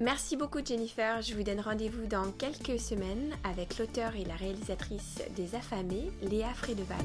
Merci 0.00 0.36
beaucoup, 0.36 0.60
Jennifer. 0.64 1.20
Je 1.22 1.34
vous 1.34 1.42
donne 1.42 1.58
rendez-vous 1.58 2.06
dans 2.06 2.30
quelques 2.30 2.78
semaines 2.78 3.32
avec 3.42 3.78
l'auteur 3.78 4.14
et 4.14 4.24
la 4.24 4.36
réalisatrice 4.36 5.20
des 5.34 5.56
Affamés, 5.56 6.12
Léa 6.22 6.54
Frédeval. 6.54 7.04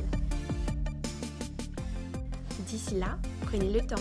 D'ici 2.67 2.93
là, 2.99 3.17
prenez 3.41 3.73
le 3.73 3.81
temps. 3.81 3.95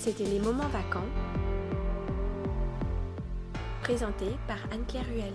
C'était 0.00 0.24
les 0.24 0.40
moments 0.40 0.68
vacants, 0.68 1.08
présentés 3.82 4.34
par 4.48 4.58
Anne-Claire 4.72 5.06
Ruel. 5.06 5.32